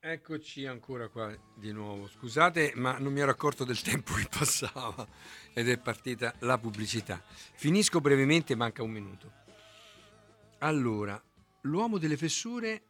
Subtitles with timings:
[0.00, 2.06] Eccoci ancora qua di nuovo.
[2.06, 5.06] Scusate, ma non mi ero accorto del tempo che passava
[5.52, 7.20] ed è partita la pubblicità.
[7.26, 9.32] Finisco brevemente, manca un minuto.
[10.58, 11.20] Allora,
[11.62, 12.82] l'uomo delle fessure.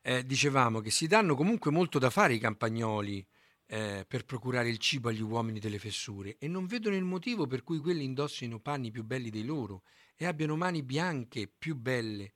[0.00, 3.24] Eh, dicevamo che si danno comunque molto da fare i campagnoli
[3.66, 7.62] eh, per procurare il cibo agli uomini delle fessure e non vedono il motivo per
[7.62, 9.82] cui quelli indossino panni più belli dei loro
[10.22, 12.34] e abbiano mani bianche più belle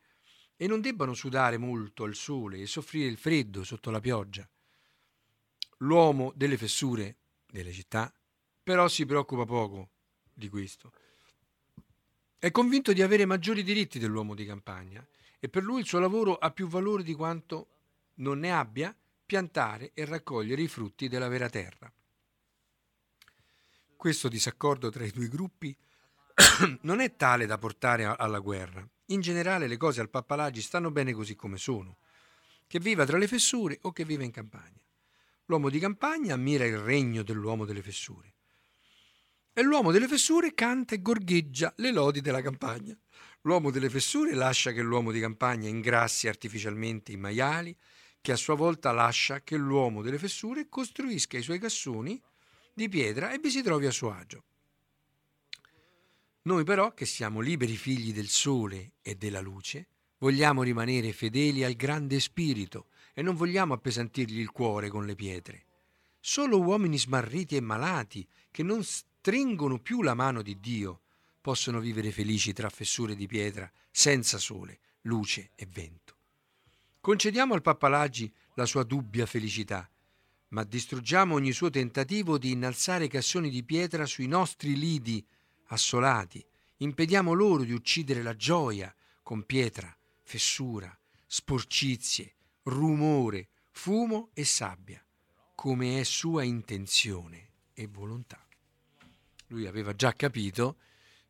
[0.56, 4.48] e non debbano sudare molto al sole e soffrire il freddo sotto la pioggia.
[5.78, 8.10] L'uomo delle fessure delle città
[8.62, 9.90] però si preoccupa poco
[10.32, 10.92] di questo.
[12.38, 15.06] È convinto di avere maggiori diritti dell'uomo di campagna
[15.38, 17.68] e per lui il suo lavoro ha più valore di quanto
[18.14, 21.92] non ne abbia piantare e raccogliere i frutti della vera terra.
[23.94, 25.76] Questo disaccordo tra i due gruppi
[26.82, 28.86] non è tale da portare alla guerra.
[29.08, 31.98] In generale le cose al Pappalagi stanno bene così come sono,
[32.66, 34.82] che viva tra le fessure o che viva in campagna.
[35.46, 38.32] L'uomo di campagna ammira il regno dell'uomo delle fessure.
[39.52, 42.98] E l'uomo delle fessure canta e gorgheggia le lodi della campagna.
[43.42, 47.76] L'uomo delle fessure lascia che l'uomo di campagna ingrassi artificialmente i maiali,
[48.20, 52.20] che a sua volta lascia che l'uomo delle fessure costruisca i suoi cassoni
[52.72, 54.44] di pietra e vi si trovi a suo agio.
[56.46, 59.86] Noi però, che siamo liberi figli del sole e della luce,
[60.18, 65.64] vogliamo rimanere fedeli al grande spirito e non vogliamo appesantirgli il cuore con le pietre.
[66.20, 71.00] Solo uomini smarriti e malati, che non stringono più la mano di Dio,
[71.40, 76.16] possono vivere felici tra fessure di pietra, senza sole, luce e vento.
[77.00, 79.88] Concediamo al Pappalagi la sua dubbia felicità,
[80.48, 85.26] ma distruggiamo ogni suo tentativo di innalzare cassoni di pietra sui nostri lidi
[85.74, 86.44] assolati.
[86.78, 90.96] Impediamo loro di uccidere la gioia con pietra, fessura,
[91.26, 92.34] sporcizie,
[92.64, 95.04] rumore, fumo e sabbia,
[95.54, 98.44] come è sua intenzione e volontà.
[99.48, 100.78] Lui aveva già capito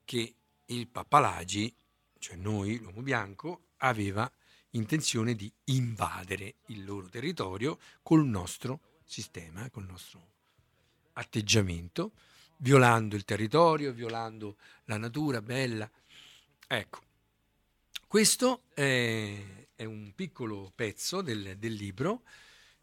[0.04, 0.34] che
[0.66, 1.74] il Pappalagi,
[2.18, 4.30] cioè noi, l'uomo bianco, aveva
[4.70, 10.32] intenzione di invadere il loro territorio col nostro sistema, col nostro
[11.14, 12.12] atteggiamento,
[12.58, 15.90] violando il territorio, violando la natura bella.
[16.66, 17.00] Ecco,
[18.06, 22.22] questo è, è un piccolo pezzo del, del, libro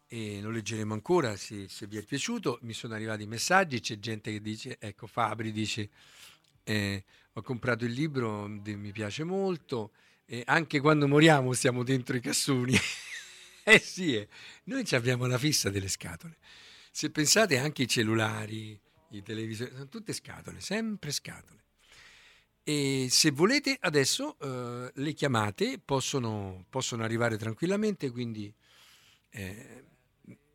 [0.06, 2.58] e lo leggeremo ancora se, se, vi è piaciuto.
[2.62, 5.88] Mi sono arrivati messaggi, c'è gente che dice, ecco Fabri dice,
[6.64, 9.92] eh, ho comprato il libro, mi piace molto.
[10.26, 12.74] E anche quando moriamo stiamo dentro i cassoni.
[13.64, 14.28] eh sì, eh.
[14.64, 16.36] noi abbiamo la fissa delle scatole.
[16.90, 18.78] Se pensate anche ai cellulari,
[19.16, 21.60] i televisori, sono tutte scatole, sempre scatole.
[22.64, 28.52] E se volete adesso eh, le chiamate possono, possono, arrivare tranquillamente, quindi
[29.30, 29.84] eh,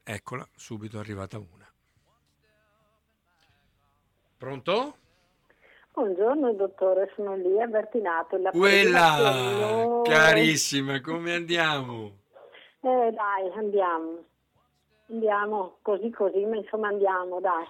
[0.04, 1.70] eccola, subito è arrivata una.
[4.38, 4.98] Pronto?
[5.92, 8.38] Buongiorno dottore, sono lì a Bertinato.
[8.38, 12.20] La Quella, carissima, come andiamo?
[12.82, 14.24] Eh dai, andiamo.
[15.10, 17.66] Andiamo così così, ma insomma andiamo, dai.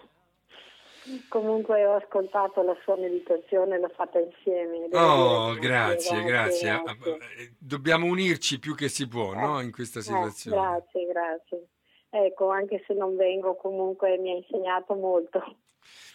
[1.30, 4.88] Comunque ho ascoltato la sua meditazione, l'ho fatta insieme.
[4.92, 9.62] Oh, grazie, grazie, grazie, Dobbiamo unirci più che si può, eh, no?
[9.62, 10.58] In questa eh, situazione.
[10.58, 11.68] Eh, grazie, grazie.
[12.10, 15.58] Ecco, anche se non vengo, comunque mi ha insegnato molto.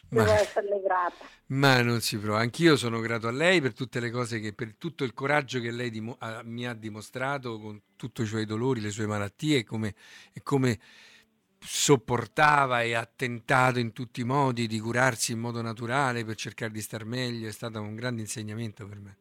[0.09, 1.25] Devo ma, esserle grata.
[1.47, 2.39] Ma non si prova.
[2.41, 5.71] Anch'io sono grato a lei per tutte le cose che, per tutto il coraggio che
[5.71, 9.65] lei dim- a, mi ha dimostrato con tutti i suoi dolori, le sue malattie e
[9.65, 9.95] come,
[10.35, 10.79] e come
[11.65, 16.73] sopportava e ha tentato in tutti i modi di curarsi in modo naturale per cercare
[16.73, 17.49] di star meglio.
[17.49, 19.17] È stato un grande insegnamento per me.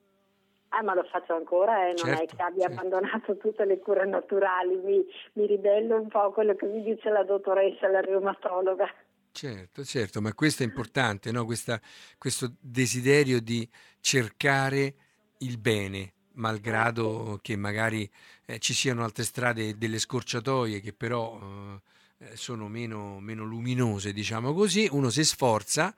[0.70, 1.88] Ah, ma lo faccio ancora, eh?
[1.88, 2.80] non certo, è che abbia certo.
[2.80, 7.10] abbandonato tutte le cure naturali, mi, mi ribello un po' a quello che mi dice
[7.10, 8.88] la dottoressa, la reumatologa.
[9.34, 11.44] Certo, certo, ma questo è importante, no?
[11.44, 11.80] Questa,
[12.18, 13.70] questo desiderio di
[14.00, 14.96] cercare
[15.40, 18.10] il bene, malgrado che magari
[18.46, 21.91] eh, ci siano altre strade, delle scorciatoie che però eh
[22.34, 25.96] sono meno, meno luminose, diciamo così, uno si sforza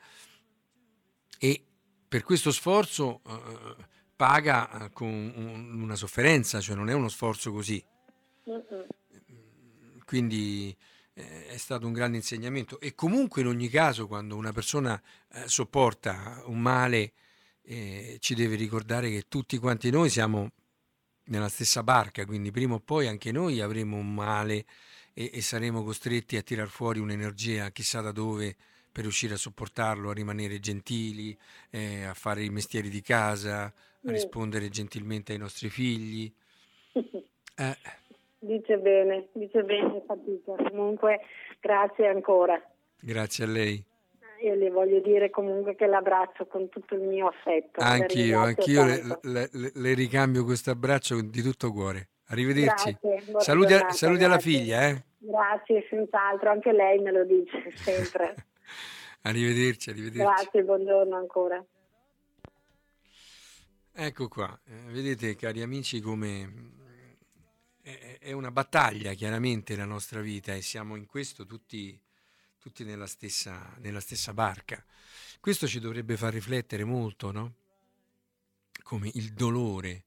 [1.37, 1.65] e
[2.07, 3.75] per questo sforzo eh,
[4.15, 7.83] paga eh, con un, una sofferenza, cioè non è uno sforzo così.
[10.05, 10.75] Quindi
[11.13, 12.79] eh, è stato un grande insegnamento.
[12.79, 17.13] E comunque in ogni caso quando una persona eh, sopporta un male
[17.63, 20.51] eh, ci deve ricordare che tutti quanti noi siamo
[21.25, 24.65] nella stessa barca, quindi prima o poi anche noi avremo un male
[25.13, 28.55] e, e saremo costretti a tirar fuori un'energia chissà da dove
[28.91, 31.35] per riuscire a sopportarlo, a rimanere gentili,
[31.71, 33.73] eh, a fare i mestieri di casa, a
[34.03, 36.31] rispondere gentilmente ai nostri figli.
[37.55, 37.77] Eh.
[38.39, 40.55] Dice bene, dice bene fatica.
[40.69, 41.19] Comunque
[41.61, 42.59] grazie ancora.
[42.99, 43.85] Grazie a lei.
[44.41, 47.79] Io le voglio dire comunque che l'abbraccio con tutto il mio affetto.
[47.79, 52.09] Anch'io, anch'io le, le, le, ricambio questo abbraccio di tutto cuore.
[52.27, 52.97] Arrivederci.
[52.99, 54.87] Grazie, saluti, giornata, saluti alla figlia.
[54.87, 55.03] Eh?
[55.17, 58.35] Grazie, senz'altro, anche lei me lo dice sempre.
[59.21, 60.33] arrivederci, arrivederci.
[60.33, 61.63] Grazie, buongiorno ancora.
[63.95, 66.69] Ecco qua, eh, vedete cari amici come mm,
[67.83, 71.99] è, è, una battaglia chiaramente la nostra vita e siamo in questo tutti,
[72.57, 74.83] tutti nella, stessa, nella stessa barca.
[75.39, 77.53] Questo ci dovrebbe far riflettere molto, no?
[78.81, 80.05] Come il dolore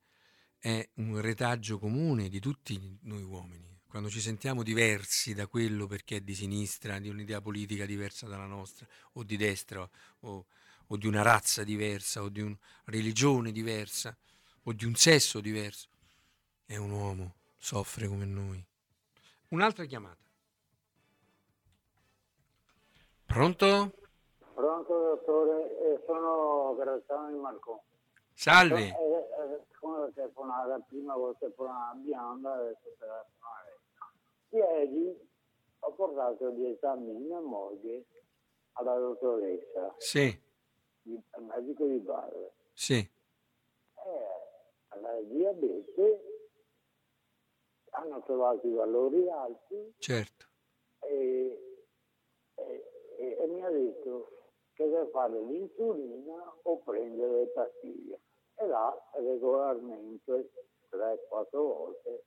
[0.66, 6.16] è un retaggio comune di tutti noi uomini quando ci sentiamo diversi da quello perché
[6.16, 9.88] è di sinistra, di un'idea politica diversa dalla nostra, o di destra,
[10.20, 10.44] o,
[10.88, 14.14] o di una razza diversa, o di una religione diversa,
[14.64, 15.88] o di un sesso diverso,
[16.66, 18.62] è un uomo, soffre come noi.
[19.50, 20.24] Un'altra chiamata.
[23.24, 23.92] Pronto?
[24.52, 27.84] Pronto dottore, eh, sono Graziano di Marco.
[28.34, 29.06] Salve.
[29.86, 33.78] Come telefonata prima volta telefonata bionda, adesso telefonare
[34.48, 35.30] Ieri
[35.78, 38.04] ho portato gli esami in moglie
[38.72, 39.94] alla dottoressa.
[39.98, 40.36] Sì.
[41.30, 42.52] Al medico di base.
[42.72, 42.94] Sì.
[42.98, 44.28] Eh,
[44.88, 46.20] alla diabete
[47.90, 49.94] hanno trovato i valori alti.
[49.98, 50.46] Certo.
[50.98, 51.78] E,
[52.54, 54.30] e, e, e mi ha detto
[54.72, 58.20] che deve fare l'insulina o prendere le pastiglie.
[58.58, 60.50] E là regolarmente
[60.90, 62.24] 3-4 volte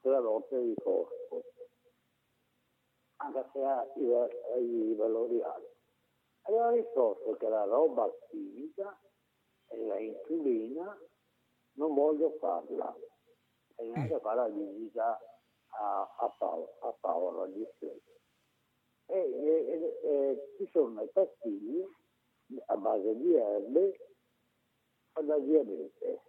[0.00, 1.42] tre volte di corpo,
[3.16, 5.76] anche se ha i, i valori alti.
[6.42, 8.98] Aveva risposto che la roba chimica
[9.66, 10.98] e la insulina
[11.72, 12.96] non voglio farla,
[13.76, 14.20] e neanche mm.
[14.20, 15.20] fare la visita
[15.70, 18.16] a, a, Paolo, a Paolo agli stessi.
[19.06, 21.88] E, e, e, ci sono le pastiglie
[22.66, 23.96] a base di erbe
[25.18, 26.22] per la diabete.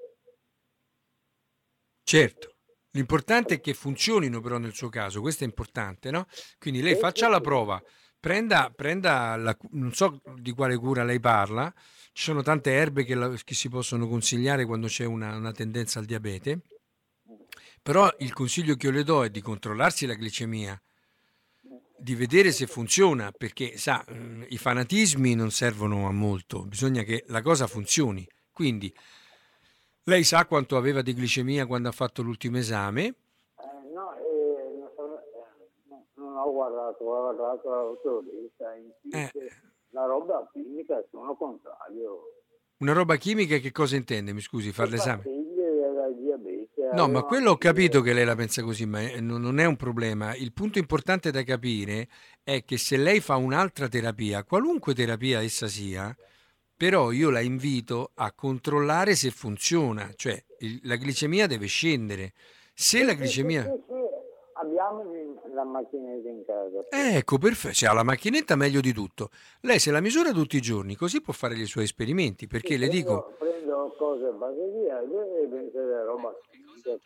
[2.04, 2.56] Certo.
[2.94, 6.26] L'importante è che funzionino però nel suo caso, questo è importante, no?
[6.58, 7.82] Quindi lei faccia la prova,
[8.20, 11.72] prenda, prenda la, non so di quale cura lei parla,
[12.14, 16.00] ci sono tante erbe che, la, che si possono consigliare quando c'è una, una, tendenza
[16.00, 16.62] al diabete,
[17.84, 20.82] però il consiglio che io le do è di controllarsi la glicemia,
[21.96, 24.04] di vedere se funziona, perché sa,
[24.48, 28.28] i fanatismi non servono a molto, bisogna che la cosa funzioni.
[28.60, 28.94] Quindi
[30.04, 33.06] lei sa quanto aveva di glicemia quando ha fatto l'ultimo esame?
[33.06, 33.14] Eh,
[33.94, 34.92] no, eh,
[36.16, 38.74] non, eh, ho guardato, ho guardato l'autorista,
[39.14, 39.32] eh.
[39.92, 42.20] la roba chimica sono contrario.
[42.80, 44.34] Una roba chimica che cosa intende?
[44.34, 45.24] Mi scusi, fare l'esame?
[46.92, 50.36] No, ma quello ho capito che lei la pensa così, ma non è un problema.
[50.36, 52.10] Il punto importante da capire
[52.44, 56.14] è che se lei fa un'altra terapia, qualunque terapia essa sia,
[56.80, 62.32] però io la invito a controllare se funziona, cioè il, la glicemia deve scendere.
[62.74, 63.64] Se la glicemia...
[63.64, 63.94] Sì, sì,
[64.54, 65.04] Abbiamo
[65.54, 67.18] la macchinetta in casa.
[67.18, 69.30] Ecco, perfetto, se ha la macchinetta meglio di tutto.
[69.62, 72.78] Lei se la misura tutti i giorni, così può fare i suoi esperimenti, perché sì,
[72.78, 73.36] le dico...
[73.38, 76.34] Prendo cose a base di erbe e pensare roba
[76.82, 77.02] che...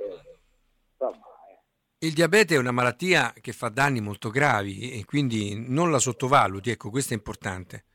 [1.98, 6.70] Il diabete è una malattia che fa danni molto gravi e quindi non la sottovaluti,
[6.70, 7.86] ecco, questo è importante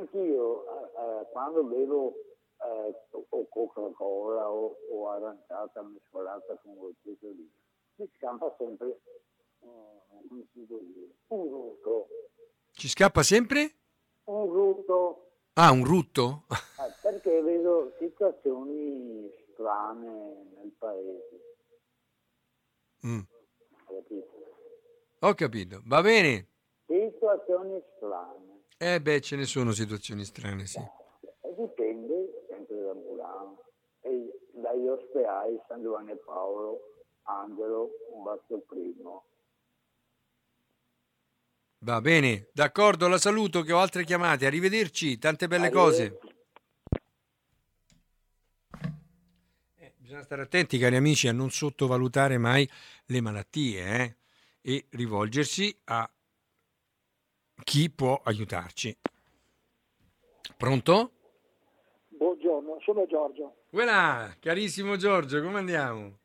[0.00, 2.14] anch'io eh, quando bevo
[2.62, 7.50] eh, o Coca-Cola o, o aranciata mescolata con qualcosa lì,
[7.96, 9.00] mi scappa sempre
[9.60, 10.46] um,
[11.28, 12.08] un rutto.
[12.72, 13.74] Ci scappa sempre?
[14.24, 15.26] Un rutto.
[15.54, 16.44] Ah, un rutto?
[16.50, 21.48] eh, perché vedo situazioni strane nel paese.
[23.06, 23.20] Mm.
[25.22, 26.46] Ho capito, va bene.
[26.86, 28.49] Situazioni strane.
[28.82, 30.78] Eh beh, ce ne sono situazioni strane, sì.
[30.78, 33.62] Eh, dipende sempre da Milano.
[34.00, 39.24] E dagli ospedali San Giovanni Paolo, Angelo, un basso primo.
[41.80, 44.46] Va bene, d'accordo, la saluto che ho altre chiamate.
[44.46, 46.18] Arrivederci, tante belle cose.
[49.76, 52.66] Eh, bisogna stare attenti, cari amici, a non sottovalutare mai
[53.04, 54.16] le malattie eh?
[54.62, 56.10] e rivolgersi a
[57.64, 58.96] chi può aiutarci.
[60.56, 61.12] Pronto?
[62.08, 63.56] Buongiorno, sono Giorgio.
[63.70, 66.18] Buona, carissimo Giorgio, come andiamo?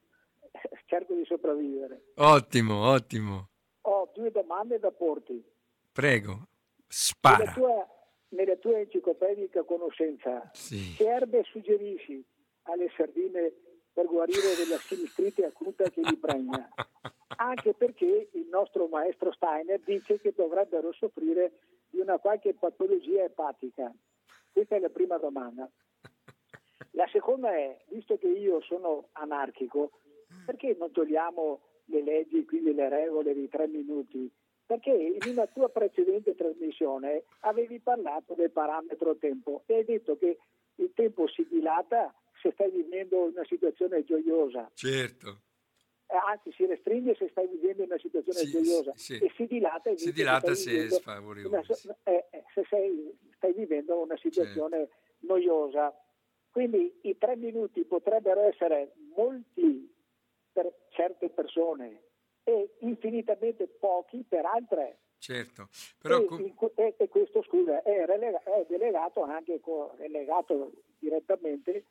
[0.86, 2.12] Cerco di sopravvivere.
[2.15, 3.50] Ottimo, ottimo.
[3.82, 5.44] Ho due domande da porti.
[5.92, 6.48] Prego,
[6.88, 7.38] spara.
[7.38, 7.88] Nella tua,
[8.30, 10.94] nella tua enciclopedica conoscenza, Sì.
[10.98, 12.24] che erbe suggerisci
[12.63, 13.54] alle sardine
[13.96, 16.70] per guarire della sinistrite acuta che li pregna?
[17.38, 21.54] Anche perché il nostro maestro Steiner dice che dovrebbero soffrire
[21.90, 23.90] di una qualche patologia epatica.
[24.52, 25.70] Questa è la prima domanda.
[26.92, 29.92] La seconda è, visto che io sono anarchico,
[30.46, 34.30] perché non togliamo le leggi, quindi le regole di tre minuti?
[34.66, 40.38] Perché in una tua precedente trasmissione avevi parlato del parametro tempo e hai detto che
[40.75, 42.14] il tempo si dilata
[42.46, 45.42] se stai vivendo una situazione gioiosa, Certo.
[46.08, 49.18] eh, anzi si restringe se stai vivendo una situazione Sì, gioiosa sì.
[49.18, 51.58] e si dilata, Si dilata se è sfavorevole.
[51.58, 51.66] una
[52.04, 55.94] eh, eh, se sei- stai vivendo una situazione noiosa.
[56.52, 59.92] Quindi i tre minuti potrebbero essere molti
[60.54, 62.04] per certe persone
[62.44, 65.00] e infinitamente pochi per altre.
[65.18, 65.68] Certo.
[66.00, 71.86] Però e, com- e- e questo scusa è, relega- è delegato anche co- relegato direttamente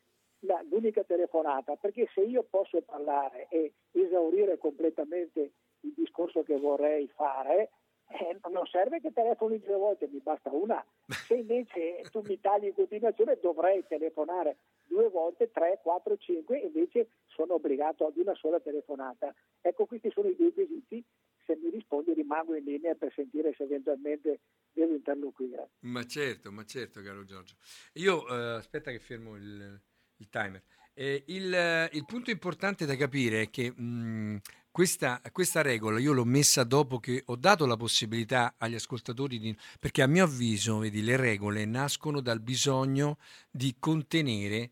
[0.44, 7.08] la- l'unica telefonata perché se io posso parlare e esaurire completamente il discorso che vorrei
[7.08, 7.70] fare
[8.06, 10.84] eh, non serve che telefoni due volte mi basta una
[11.26, 17.08] se invece tu mi tagli in continuazione dovrei telefonare due volte, tre, quattro, cinque invece
[17.26, 21.04] sono obbligato ad una sola telefonata ecco questi sono i due quesiti
[21.46, 24.40] se mi rispondi rimango in linea per sentire se eventualmente
[24.72, 25.70] devo interloquire.
[25.80, 27.56] Ma certo, ma certo, caro Giorgio.
[27.94, 29.80] Io, eh, aspetta che fermo il,
[30.16, 30.62] il timer.
[30.94, 34.40] Eh, il, eh, il punto importante da capire è che mh,
[34.70, 39.56] questa, questa regola io l'ho messa dopo che ho dato la possibilità agli ascoltatori di...
[39.78, 43.18] perché a mio avviso, vedi, le regole nascono dal bisogno
[43.50, 44.70] di contenere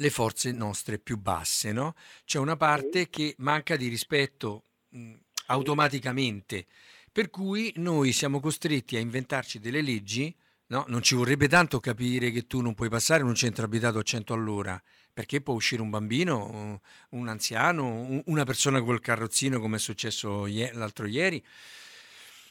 [0.00, 1.94] le forze nostre più basse, no?
[2.24, 5.14] C'è una parte che manca di rispetto mh,
[5.46, 6.66] automaticamente,
[7.10, 10.34] per cui noi siamo costretti a inventarci delle leggi,
[10.68, 10.84] no?
[10.88, 14.02] Non ci vorrebbe tanto capire che tu non puoi passare in un centro abitato a
[14.02, 14.80] 100 all'ora,
[15.12, 20.46] perché può uscire un bambino, un anziano, un- una persona col carrozzino come è successo
[20.72, 21.42] l'altro ieri.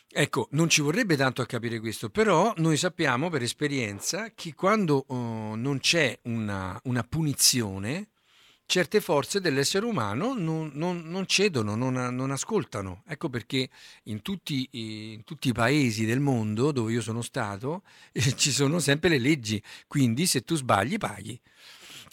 [0.10, 5.06] Ecco, non ci vorrebbe tanto a capire questo, però noi sappiamo per esperienza che quando
[5.08, 8.08] eh, non c'è una, una punizione,
[8.68, 13.02] certe forze dell'essere umano non, non- non cedono, non, non ascoltano.
[13.08, 13.70] Ecco perché
[14.04, 17.82] in tutti, in tutti i paesi del mondo dove io sono stato
[18.12, 21.40] eh, ci sono sempre le leggi, quindi se tu sbagli paghi.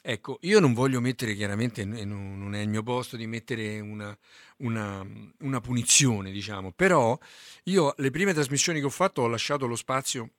[0.06, 4.16] Ecco, io non voglio mettere chiaramente, non è il mio posto di mettere una,
[4.58, 5.04] una-
[5.40, 7.18] una punizione, diciamo, però
[7.64, 10.30] io le prime trasmissioni che ho fatto ho lasciato lo spazio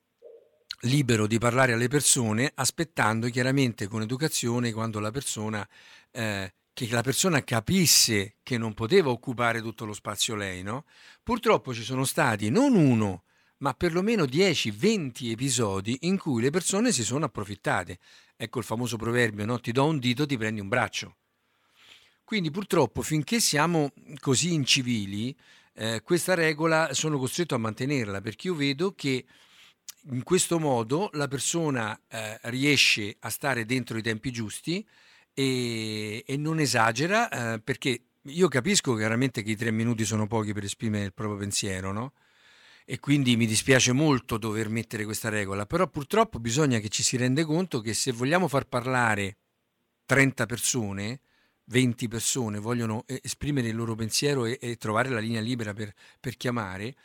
[0.85, 5.67] libero di parlare alle persone, aspettando chiaramente con educazione quando la persona,
[6.11, 10.85] eh, che la persona capisse che non poteva occupare tutto lo spazio lei, no?
[11.23, 13.23] Purtroppo ci sono stati non uno,
[13.57, 17.99] ma perlomeno 10-20 episodi in cui le persone si sono approfittate.
[18.35, 19.59] Ecco il famoso proverbio, no?
[19.59, 21.15] Ti do un dito, ti prendi un braccio.
[22.23, 25.35] Quindi purtroppo finché siamo così incivili,
[25.73, 29.25] eh, questa regola sono costretto a mantenerla perché io vedo che
[30.11, 34.85] in questo modo la persona eh, riesce a stare dentro i tempi giusti
[35.33, 40.53] e, e non esagera eh, perché io capisco chiaramente che i tre minuti sono pochi
[40.53, 42.13] per esprimere il proprio pensiero, no?
[42.85, 47.17] E quindi mi dispiace molto dover mettere questa regola, però purtroppo bisogna che ci si
[47.17, 49.37] rende conto che se vogliamo far parlare
[50.05, 51.19] 30 persone,
[51.65, 55.93] 20 persone vogliono eh, esprimere il loro pensiero e, e trovare la linea libera per,
[56.19, 56.95] per chiamare,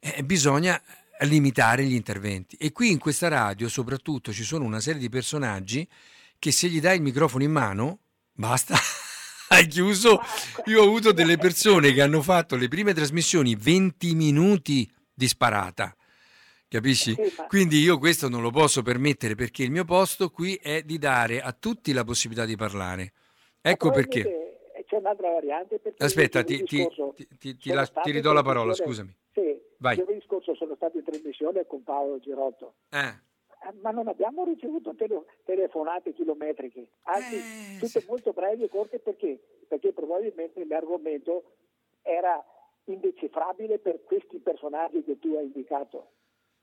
[0.00, 0.80] eh, bisogna
[1.24, 2.56] limitare gli interventi.
[2.56, 5.88] E qui in questa radio soprattutto ci sono una serie di personaggi
[6.38, 7.98] che se gli dai il microfono in mano,
[8.32, 8.76] basta,
[9.50, 10.20] hai chiuso.
[10.66, 15.94] Io ho avuto delle persone che hanno fatto le prime trasmissioni 20 minuti di sparata.
[16.68, 17.16] Capisci?
[17.48, 21.40] Quindi io questo non lo posso permettere perché il mio posto qui è di dare
[21.40, 23.12] a tutti la possibilità di parlare.
[23.62, 24.22] Ecco perché.
[24.86, 25.80] C'è un'altra variante.
[25.98, 26.86] Aspetta, ti, ti-
[27.38, 29.14] ti- ti- ridò la parola, scusami.
[29.80, 29.96] Vai.
[29.96, 32.74] giovedì scorso sono stato in trasmissione con Paolo Girotto.
[32.90, 33.26] Eh,
[33.60, 38.06] Eh, Ma non abbiamo ricevuto tele- telefonate chilometriche, anzi Eh, tutte sì.
[38.06, 39.40] molto brevi e corte perché?
[39.66, 41.54] Perché probabilmente l'argomento
[42.02, 42.40] era
[42.84, 46.10] indecifrabile per questi personaggi che tu hai indicato.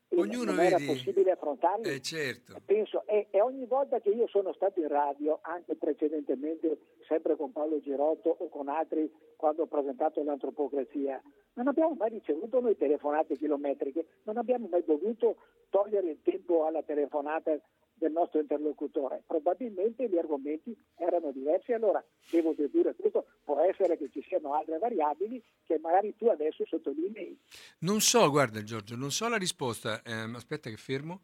[0.10, 1.90] Ognuno non era vedi- possibile affrontarli.
[1.90, 2.56] eh, certo.
[2.64, 7.52] Penso, e, e ogni volta che io sono stato in radio, anche precedentemente, sempre con
[7.52, 11.22] Paolo Girotto o con altri, quando ho presentato l'antropocrazia,
[11.54, 15.38] non abbiamo mai ricevuto noi telefonate chilometriche, non abbiamo mai dovuto
[15.70, 17.60] togliere il tempo alla telefonata
[17.96, 19.24] del nostro interlocutore.
[19.26, 24.74] Probabilmente gli argomenti erano diversi, allora devo dedurre questo, può essere che ci siano altri
[24.74, 27.38] delle variabili che magari tu adesso sottolinei.
[27.80, 30.02] Non so, guarda Giorgio, non so la risposta.
[30.04, 31.24] Eh, aspetta che fermo.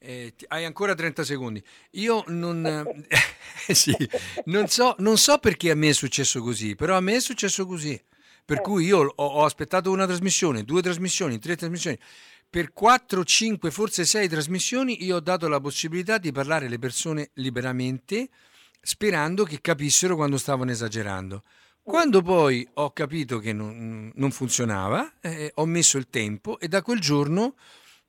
[0.00, 1.62] Eh, hai ancora 30 secondi.
[1.92, 2.64] Io non,
[3.66, 3.94] eh, sì,
[4.44, 7.66] non, so, non, so, perché a me è successo così, però a me è successo
[7.66, 8.00] così.
[8.44, 8.60] Per eh.
[8.62, 11.98] cui io ho, ho, aspettato una trasmissione, due trasmissioni, tre trasmissioni.
[12.50, 17.30] Per 4, 5, forse 6 trasmissioni io ho dato la possibilità di parlare alle persone
[17.34, 18.30] liberamente,
[18.80, 21.42] sperando che capissero quando stavano esagerando.
[21.82, 26.80] Quando poi ho capito che non, non funzionava, eh, ho messo il tempo e da
[26.80, 27.54] quel giorno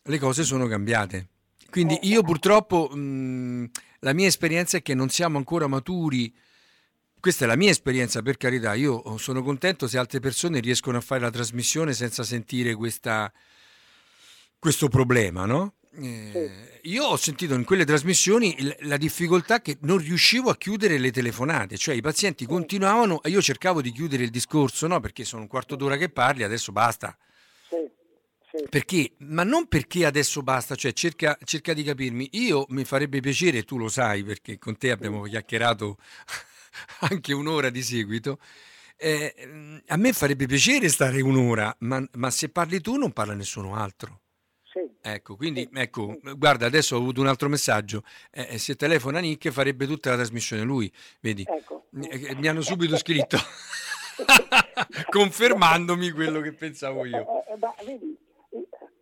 [0.03, 1.27] le cose sono cambiate.
[1.69, 3.69] Quindi eh, io purtroppo mh,
[3.99, 6.33] la mia esperienza è che non siamo ancora maturi.
[7.19, 8.73] Questa è la mia esperienza, per carità.
[8.73, 13.31] Io sono contento se altre persone riescono a fare la trasmissione senza sentire questa,
[14.59, 15.75] questo problema, no?
[16.01, 21.11] Eh, io ho sentito in quelle trasmissioni la difficoltà che non riuscivo a chiudere le
[21.11, 24.99] telefonate, cioè i pazienti continuavano e io cercavo di chiudere il discorso, no?
[24.99, 27.17] Perché sono un quarto d'ora che parli, adesso basta.
[28.69, 29.13] Perché?
[29.19, 32.29] Ma non perché adesso basta, cioè cerca, cerca, di capirmi.
[32.33, 35.97] Io mi farebbe piacere, tu lo sai, perché con te abbiamo chiacchierato
[37.01, 38.39] anche un'ora di seguito.
[38.97, 43.75] Eh, a me farebbe piacere stare un'ora, ma, ma, se parli tu non parla nessuno
[43.75, 44.21] altro.
[45.01, 48.03] Ecco, quindi, ecco, guarda, adesso ho avuto un altro messaggio.
[48.31, 50.91] Eh, eh se telefona Nick farebbe tutta la trasmissione lui,
[51.21, 51.45] vedi?
[51.47, 51.85] Ecco.
[52.01, 53.37] Eh, mi hanno subito scritto,
[55.09, 57.25] confermandomi quello che pensavo io.
[57.47, 58.17] Eh, eh, vedi,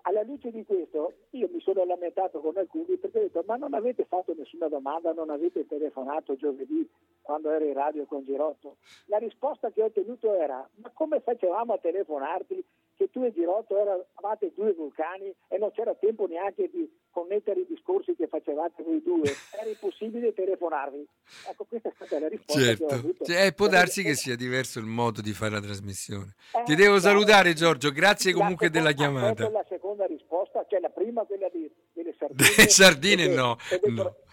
[0.08, 3.74] alla luce di questo io mi sono lamentato con alcuni perché ho detto ma non
[3.74, 6.88] avete fatto nessuna domanda, non avete telefonato giovedì
[7.22, 8.78] quando ero in radio con Girotto.
[9.06, 12.64] La risposta che ho ottenuto era ma come facevamo a telefonarti
[12.98, 17.68] che tu e Girotto eravate due vulcani e non c'era tempo neanche di connettere i
[17.68, 21.08] discorsi che facevate voi due, era impossibile telefonarvi.
[21.50, 22.86] Ecco, questa è stata la risposta certo.
[22.86, 23.26] che ho avuto.
[23.26, 26.34] Cioè, può darsi che sia diverso il modo di fare la trasmissione.
[26.54, 29.50] Eh, Ti devo salutare Giorgio, grazie comunque seconda, della chiamata.
[29.50, 32.50] La seconda risposta, cioè la prima quella di, delle sardine.
[32.56, 33.58] Delle sardine no.
[33.86, 34.16] no.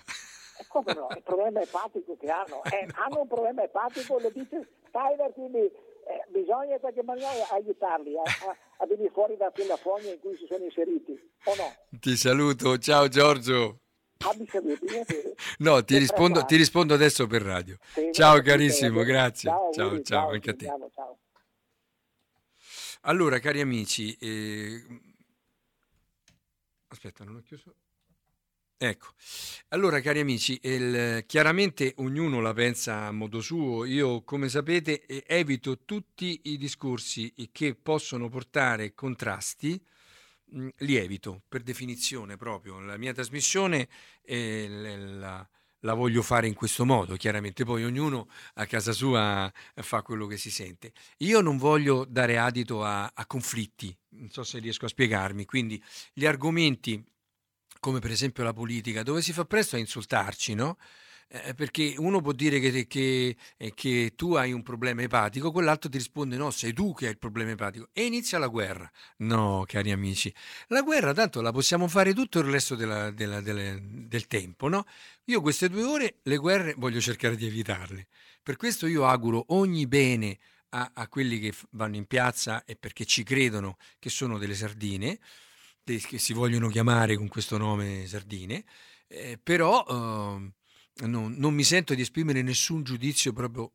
[0.56, 1.08] Eh, come no?
[1.10, 2.62] Il problema epatico che hanno.
[2.70, 5.68] Eh, hanno un problema epatico, lo dice Steiner, quindi
[6.06, 10.20] eh, bisogna in qualche maniera aiutarli a, a, a, venire fuori da quella fogna in
[10.20, 11.12] cui si sono inseriti,
[11.44, 11.98] o no?
[11.98, 13.80] Ti saluto, ciao Giorgio.
[14.18, 14.86] Ah, saluti,
[15.58, 17.76] no, ti rispondo, ti rispondo, adesso per radio.
[17.92, 19.50] Sì, ciao carissimo, grazie.
[19.50, 20.72] Ciao, ciao, ciao, ciao, anche a te.
[23.02, 24.82] Allora, cari amici, eh...
[26.88, 27.74] aspetta, non ho chiuso.
[28.76, 29.14] Ecco,
[29.68, 35.84] allora cari amici, il, chiaramente ognuno la pensa a modo suo, io come sapete evito
[35.84, 39.80] tutti i discorsi che possono portare contrasti,
[40.46, 43.88] mh, li evito per definizione proprio, la mia trasmissione
[44.22, 45.48] eh, la,
[45.80, 47.64] la voglio fare in questo modo, chiaramente.
[47.64, 50.92] Poi ognuno a casa sua fa quello che si sente.
[51.18, 55.82] Io non voglio dare adito a, a conflitti, non so se riesco a spiegarmi, quindi
[56.12, 57.02] gli argomenti
[57.84, 60.78] come per esempio la politica, dove si fa presto a insultarci, no?
[61.28, 65.90] Eh, perché uno può dire che, che, eh, che, tu hai un problema epatico, quell'altro
[65.90, 68.90] ti risponde no, sei tu che hai il problema epatico e inizia la guerra.
[69.18, 70.34] No, cari amici,
[70.68, 74.86] la guerra tanto la possiamo fare tutto il resto della, della, della, del tempo, no?
[75.24, 78.06] Io queste due ore le guerre voglio cercare di evitarle.
[78.42, 80.38] Per questo io auguro ogni bene
[80.70, 85.18] a, a quelli che vanno in piazza e perché ci credono che sono delle sardine
[85.84, 88.64] che si vogliono chiamare con questo nome sardine,
[89.06, 93.72] eh, però eh, non, non, mi sento di esprimere nessun giudizio proprio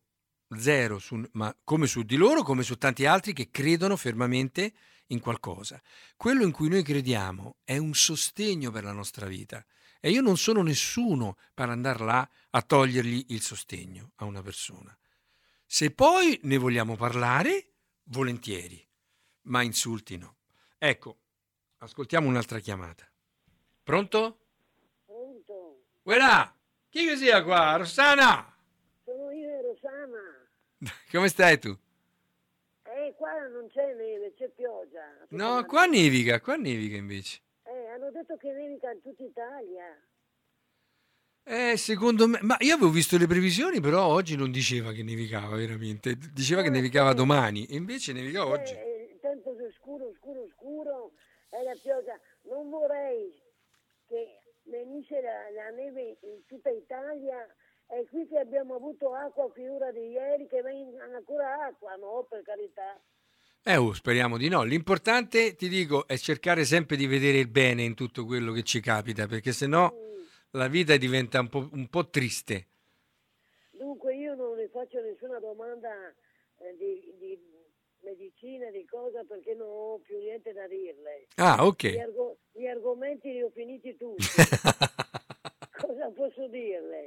[0.58, 4.74] zero, su, ma come su di loro, come su tanti altri che credono fermamente
[5.08, 5.82] in qualcosa.
[6.15, 9.63] Quello in cui noi crediamo è un sostegno per la nostra vita
[10.00, 14.98] e io non sono nessuno per andare là a togliergli il sostegno a una persona.
[15.65, 17.74] Se poi ne vogliamo parlare,
[18.06, 18.84] volentieri,
[19.43, 20.38] ma insulti no.
[20.78, 21.19] Ecco,
[21.82, 23.08] Ascoltiamo un'altra chiamata.
[23.84, 24.39] Pronto?
[25.06, 25.84] Pronto.
[26.04, 26.54] Uela,
[26.89, 27.78] chi che sia qua?
[27.78, 28.54] Rossana?
[29.06, 30.46] Sono io, Rossana.
[31.10, 31.70] Come stai tu?
[32.84, 35.06] Eh, qua non c'è neve, c'è pioggia.
[35.30, 37.39] No, qua nevica, qua nevica invece.
[37.63, 39.98] Eh, hanno detto che nevica in tutta Italia.
[41.44, 45.56] Eh, secondo me, ma io avevo visto le previsioni, però oggi non diceva che nevicava
[45.56, 48.74] veramente, diceva eh, che nevicava eh, domani, e invece nevica eh, oggi.
[48.74, 51.12] Il tempo è scuro, scuro, scuro,
[51.60, 52.19] e la pioggia.
[52.43, 53.34] Non vorrei
[54.08, 57.45] che venisse la, la neve in tutta Italia
[57.88, 62.43] e qui che abbiamo avuto acqua figura di ieri che venga ancora acqua, no, per
[62.43, 63.00] carità.
[63.63, 64.63] Eh, oh, speriamo di no.
[64.63, 68.80] L'importante, ti dico, è cercare sempre di vedere il bene in tutto quello che ci
[68.80, 70.22] capita, perché sennò mm.
[70.52, 72.67] la vita diventa un po', un po', triste.
[73.72, 75.89] Dunque io non le faccio nessuna domanda
[76.58, 77.48] eh, di, di
[78.10, 81.28] medicina, di cosa, perché non ho più niente da dirle.
[81.36, 81.98] Ah, Gli, ok.
[82.02, 84.24] argo- gli argomenti li ho finiti tutti.
[85.80, 87.06] cosa posso dirle?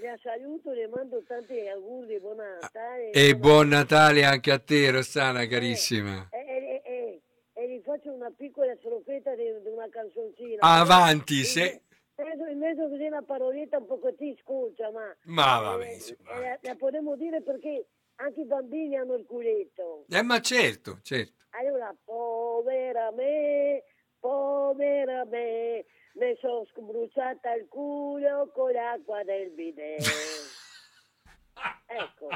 [0.00, 3.10] Le saluto, le mando tanti auguri, buon Natale.
[3.10, 6.28] E buon Natale anche a te, Rossana, carissima.
[6.30, 7.20] E, e- e-
[7.56, 10.60] e gli faccio una piccola strofetta di, di una canzoncina.
[10.60, 11.80] Avanti, In- se...
[12.16, 15.12] Adesso in mezzo così una paroletta un pochettino sculcia, ma...
[15.24, 17.86] Ma vabbè, eh, eh, la, la potremmo dire perché
[18.24, 20.06] anche i bambini hanno il culetto.
[20.08, 21.44] Eh, ma certo, certo.
[21.50, 23.84] Allora, povera me,
[24.18, 25.84] povera me,
[26.14, 30.02] mi sono sbruciata il culo con l'acqua del bidet.
[31.86, 32.28] ecco.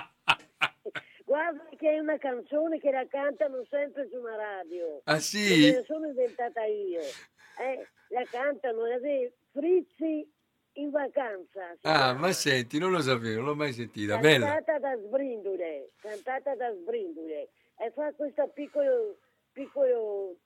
[1.24, 5.00] Guarda che è una canzone che la cantano sempre su una radio.
[5.04, 5.66] Ah sì?
[5.66, 7.00] me la sono inventata io.
[7.00, 8.98] Eh, la cantano, la
[9.52, 10.26] Frizzi
[10.78, 11.76] in vacanza.
[11.82, 14.18] Ah, ma senti, non lo sapevo, non l'ho mai sentita.
[14.18, 14.46] Bella.
[14.46, 17.48] Cantata da Sbrindule, cantata da Sbrindule.
[17.80, 19.18] E fa questo piccolo,
[19.52, 20.36] piccolo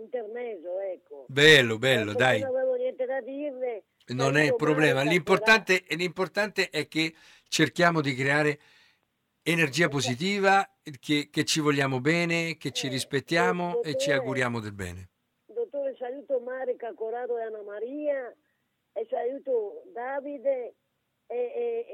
[0.00, 1.24] intermezzo, ecco.
[1.28, 2.40] Bello, bello, Ecco, dai.
[2.40, 3.82] Non avevo niente da dirle.
[4.08, 5.02] Non è il problema.
[5.02, 7.14] L'importante, l'importante è che
[7.48, 8.58] cerchiamo di creare
[9.42, 10.66] energia positiva,
[11.00, 14.14] che, che ci vogliamo bene, che ci Eh, rispettiamo e ci dottore.
[14.14, 15.08] auguriamo del bene.
[15.46, 18.34] Dottore, saluto Marica, Corrado e Anna Maria
[18.94, 20.74] e saluto Davide
[21.26, 21.86] e, e-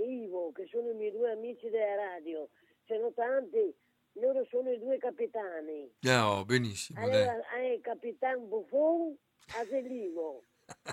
[0.00, 2.48] e Ivo, che sono i miei due amici della radio.
[2.84, 3.74] Sono tanti,
[4.14, 5.90] loro sono i due capitani.
[6.00, 7.22] No, benissimo, dai.
[7.22, 9.16] Allora, è il Capitan Buffon
[9.58, 10.42] a Selivo,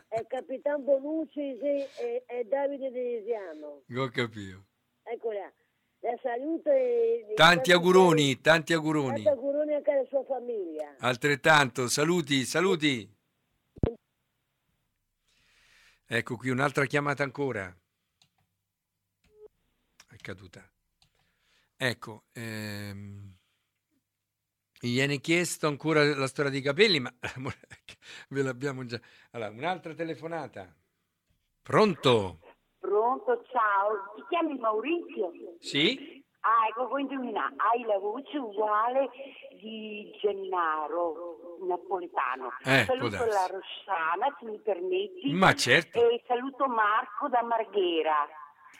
[0.07, 1.89] è il Capitan Bonucci e,
[2.25, 3.83] e- Davide Denesiano.
[3.95, 4.65] Ho capito.
[5.03, 5.51] Eccola,
[5.99, 7.33] la saluto e...
[7.35, 9.23] Tanti auguroni, tanti auguroni.
[9.23, 10.95] Tanti auguroni anche alla sua famiglia.
[10.99, 13.07] Altrettanto, saluti, saluti.
[16.15, 17.75] Ecco qui un'altra chiamata ancora.
[20.07, 20.63] È caduta.
[21.75, 23.35] Ecco, ehm,
[24.79, 27.11] viene chiesto ancora la storia dei capelli, ma
[28.29, 29.01] ve l'abbiamo già.
[29.31, 30.71] Allora, un'altra telefonata.
[31.63, 32.41] Pronto?
[32.77, 34.13] Pronto, ciao.
[34.15, 35.31] Ti chiami Maurizio?
[35.57, 36.22] Sì?
[36.45, 37.53] Ah, ecco, vuoi indovinare?
[37.57, 39.09] Hai la voce uguale
[39.61, 42.51] di Gennaro, napoletano.
[42.65, 45.31] Eh, saluto la Rossana, se mi permetti.
[45.31, 48.27] Ma certo, E saluto Marco da Marghera.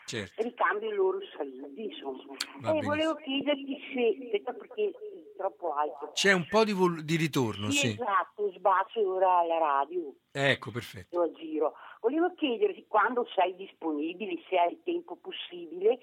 [0.06, 0.42] certo.
[0.42, 2.24] Ricambio i loro saluti, insomma.
[2.60, 3.44] Va e volevo benissimo.
[3.56, 6.12] chiederti se, perché è troppo alto.
[6.14, 7.88] C'è un po' di, vol- di ritorno, Sì, sì.
[7.94, 10.14] esatto, sbacio ora alla radio.
[10.34, 11.22] Ecco, perfetto.
[11.22, 11.76] a giro.
[12.02, 16.00] Volevo chiederti quando sei disponibile, se hai il tempo possibile,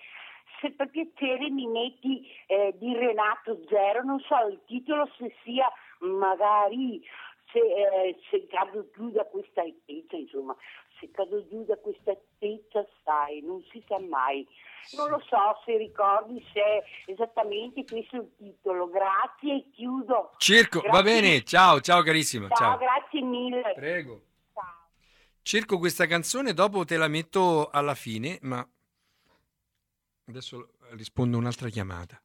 [0.61, 5.70] se per piacere mi metti eh, di Renato Zero, non so il titolo se sia
[6.01, 7.03] magari
[7.53, 10.55] se, eh, se cado giù da questa altezza, insomma,
[10.99, 14.46] se cado giù da questa altezza, sai, non si sa mai.
[14.96, 18.88] Non lo so se ricordi se è esattamente questo il titolo.
[18.88, 20.33] Grazie e chiudo.
[20.38, 21.20] Circo, va Grazie.
[21.20, 22.79] bene, ciao, ciao carissima, Ciao, ciao.
[22.79, 23.73] grazie mille.
[23.75, 24.20] Prego.
[24.55, 24.88] Ciao.
[25.42, 28.66] Cerco questa canzone, dopo te la metto alla fine, ma
[30.30, 32.20] adesso rispondo a un'altra chiamata.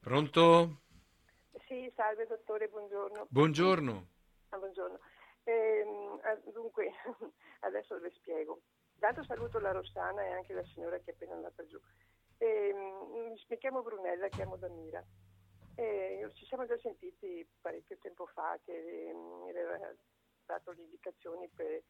[0.00, 0.80] Pronto?
[1.68, 3.26] Sì, salve dottore, buongiorno.
[3.28, 4.08] Buongiorno.
[4.48, 4.98] Ah, buongiorno.
[6.22, 6.90] Ah, dunque,
[7.60, 8.62] adesso le spiego.
[8.98, 11.78] Tanto saluto la Rossana e anche la signora che è appena andata giù.
[12.38, 15.04] Ehm, mi chiamo Brunella, chiamo da Mira.
[15.74, 19.78] E ci siamo già sentiti parecchio tempo fa che ehm, mi aveva
[20.46, 21.82] dato le indicazioni per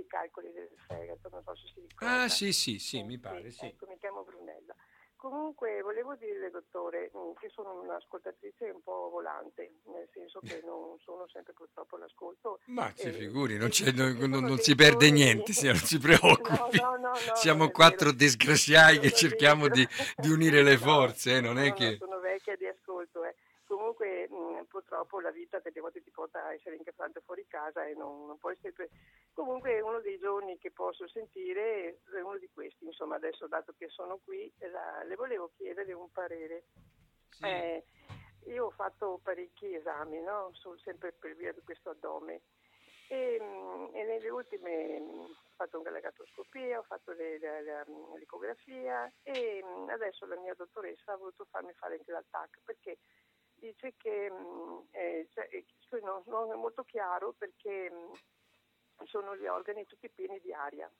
[0.00, 2.22] i calcoli del fegato, non so se si ricorda.
[2.24, 3.66] Ah, sì, sì, sì, mi pare, sì.
[3.66, 4.74] Ecco, mi chiamo Brunella.
[5.16, 10.98] Comunque volevo dire, dottore, mh, che sono un'ascoltatrice un po' volante, nel senso che non
[11.00, 12.58] sono sempre purtroppo all'ascolto.
[12.66, 16.78] Ma si Eh, figuri, non, non- non- non si perde niente, sì, non si preoccupi.
[16.78, 19.86] No, no, no, Siamo quattro disgraziai che cerchiamo di,
[20.18, 21.84] di unire le forze, eh, non è che...
[21.84, 23.24] no, sono vecchia di ascolto.
[23.24, 23.34] eh.
[23.66, 27.94] Comunque mh, purtroppo la vita delle volte ti porta a essere incastrante fuori casa e
[27.94, 28.90] non, non puoi sempre...
[29.34, 32.84] Comunque uno dei giorni che posso sentire è uno di questi.
[32.86, 36.64] Insomma adesso dato che sono qui la- le volevo chiedere un parere.
[37.30, 37.44] Sì.
[37.44, 37.84] Eh,
[38.46, 40.50] io ho fatto parecchi esami, no?
[40.52, 42.42] Sul- sempre per via di questo addome.
[43.08, 47.84] E, mm, e nelle ultime mm, ho fatto una gatoscopia, ho fatto le- la- la-
[48.16, 52.98] l'ecografia e mm, adesso la mia dottoressa ha voluto farmi fare anche la TAC perché
[53.56, 55.66] dice che mm, eh, cioè, eh,
[56.02, 58.12] non, non è molto chiaro perché mm,
[59.06, 60.90] sono gli organi tutti pieni di aria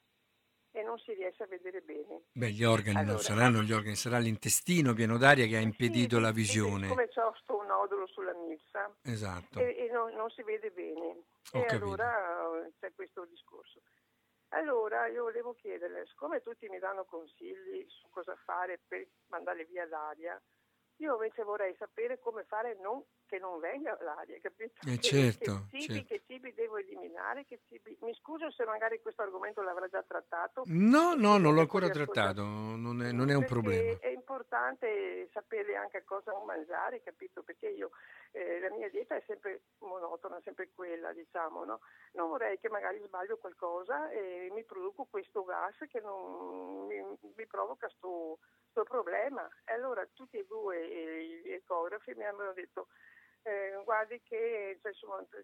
[0.72, 2.22] e non si riesce a vedere bene.
[2.33, 6.16] Beh, gli organi non Allora- saranno gli organi, sarà l'intestino pieno d'aria che ha impedito
[6.16, 6.88] Sì, la visione.
[6.88, 9.61] Come c'ho sto nodulo sulla milza, Esatto.
[9.61, 11.22] e, e non, non si vede bene.
[11.52, 11.85] Ho e capito.
[11.85, 13.80] allora eh, c'è questo discorso.
[14.48, 19.85] Allora io volevo chiederle, siccome tutti mi danno consigli su cosa fare per mandare via
[19.87, 20.40] l'aria,
[20.98, 24.72] Io invece vorrei sapere come fare non, che non venga l'aria, capito?
[24.87, 26.08] Eh, Che- certo, che, cibi, certo.
[26.08, 27.96] che cibi devo eliminare, che cibi...
[28.00, 30.62] Mi scuso se magari questo argomento l'avrà già trattato.
[30.66, 33.98] No, no, non l'ho ancora trattato, non è, non è un problema.
[33.98, 37.42] È importante sapere anche cosa mangiare, capito?
[37.42, 37.90] Perché io
[38.32, 41.80] eh, la mia dieta è sempre monotona, sempre quella, diciamo, no?
[42.12, 47.00] Non vorrei che magari sbaglio qualcosa e mi produco questo gas che non mi,
[47.37, 48.38] mi provoca sto,
[48.74, 49.48] sto problema.
[49.64, 52.88] E allora tutti e due eh, gli ecografi mi hanno detto
[53.42, 54.90] eh, guardi che c'è,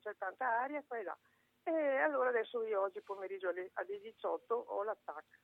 [0.01, 1.17] c'è tanta aria qua e là.
[1.63, 5.39] E allora adesso io oggi pomeriggio alle, alle 18 ho l'attacco.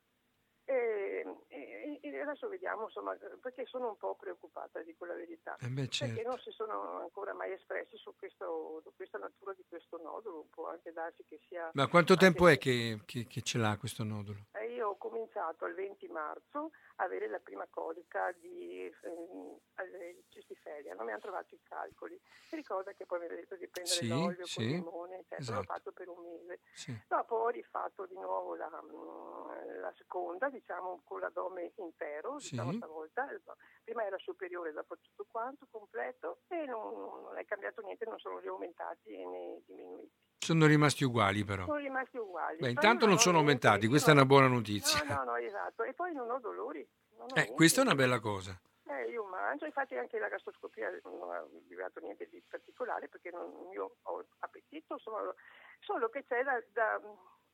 [0.69, 5.55] E, e- e adesso vediamo, insomma, perché sono un po' preoccupata, dico la verità.
[5.61, 6.23] Eh beh, Perché certo.
[6.29, 10.69] non si sono ancora mai espressi su, questo, su questa natura di questo nodulo, può
[10.69, 11.71] anche darsi che sia...
[11.75, 14.41] Ma quanto tempo è che, che- che ce l'ha questo nodulo?
[14.55, 20.25] eh, Io ho cominciato il 20 marzo a avere la prima colica di ehm, alle
[20.29, 22.21] cistifelia, non mi hanno trovato i calcoli.
[22.45, 25.19] Si ricorda che poi mi aveva detto di prendere Sì, l'olio sì, con il limone,
[25.21, 25.41] eccetera.
[25.41, 25.57] esatto.
[25.57, 26.61] l'ho fatto per un mese.
[26.75, 26.95] Sì.
[27.09, 32.77] Dopo ho rifatto di nuovo la, mm, la seconda, diciamo con l'addome intero, diciamo Sì.
[32.77, 33.27] stavolta.
[33.83, 38.41] Prima era superiore, dopo tutto quanto, completo, e non, non è cambiato niente, non sono
[38.41, 40.25] né aumentati né diminuiti.
[40.47, 41.65] Sono rimasti uguali però.
[41.65, 42.59] Sono rimasti uguali.
[42.59, 45.03] Beh, intanto non non sono aumentati, questa è una buona notizia.
[45.05, 45.83] No, no, no, esatto.
[45.83, 46.87] E poi non ho dolori.
[47.17, 47.53] non ho Eh, niente.
[47.55, 48.59] questa è una bella cosa.
[48.89, 53.69] Eh, io mangio, infatti anche la gastroscopia non ha arrivato niente di particolare perché non-
[53.73, 55.35] io ho appetito, solo,
[55.81, 57.01] solo che c'è da, da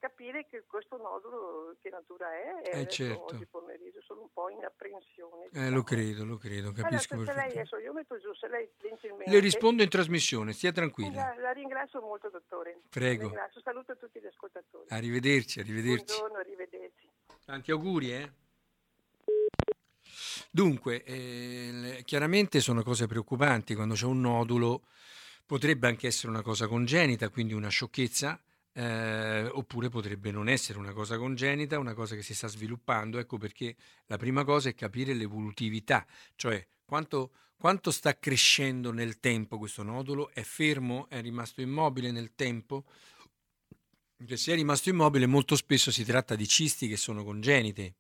[0.03, 3.23] capire che questo nodulo che natura è e Eh, certo.
[3.33, 5.45] oggi pomeriggio sono un po' in apprensione.
[5.45, 5.71] Eh, diciamo.
[5.77, 9.31] lo credo, lo credo, Allora, capisco se lei adesso io metto giù, se lei gentilmente...
[9.31, 11.35] Le rispondo in trasmissione, stia tranquilla.
[11.37, 12.81] La, la ringrazio molto, dottore.
[12.91, 13.23] Prego.
[13.23, 13.61] La ringrazio.
[13.61, 14.87] Saluto tutti gli ascoltatori.
[14.89, 16.19] Arrivederci, arrivederci.
[16.19, 17.09] Buongiorno, arrivederci.
[17.45, 18.33] Tanti auguri, eh?
[20.51, 23.77] Dunque, eh, chiaramente sono cose preoccupanti.
[23.77, 24.83] Quando c'è un nodulo
[25.47, 28.41] potrebbe anche essere una cosa congenita, quindi una sciocchezza,
[28.73, 33.19] eh, oppure potrebbe non essere una cosa congenita, una cosa che si sta sviluppando.
[33.19, 39.59] Ecco perché la prima cosa è capire l'evolutività, cioè quanto, quanto sta crescendo nel tempo
[39.59, 42.85] questo nodulo, è fermo, è rimasto immobile nel tempo.
[44.25, 47.97] Che se è rimasto immobile molto spesso si tratta di cisti che sono congenite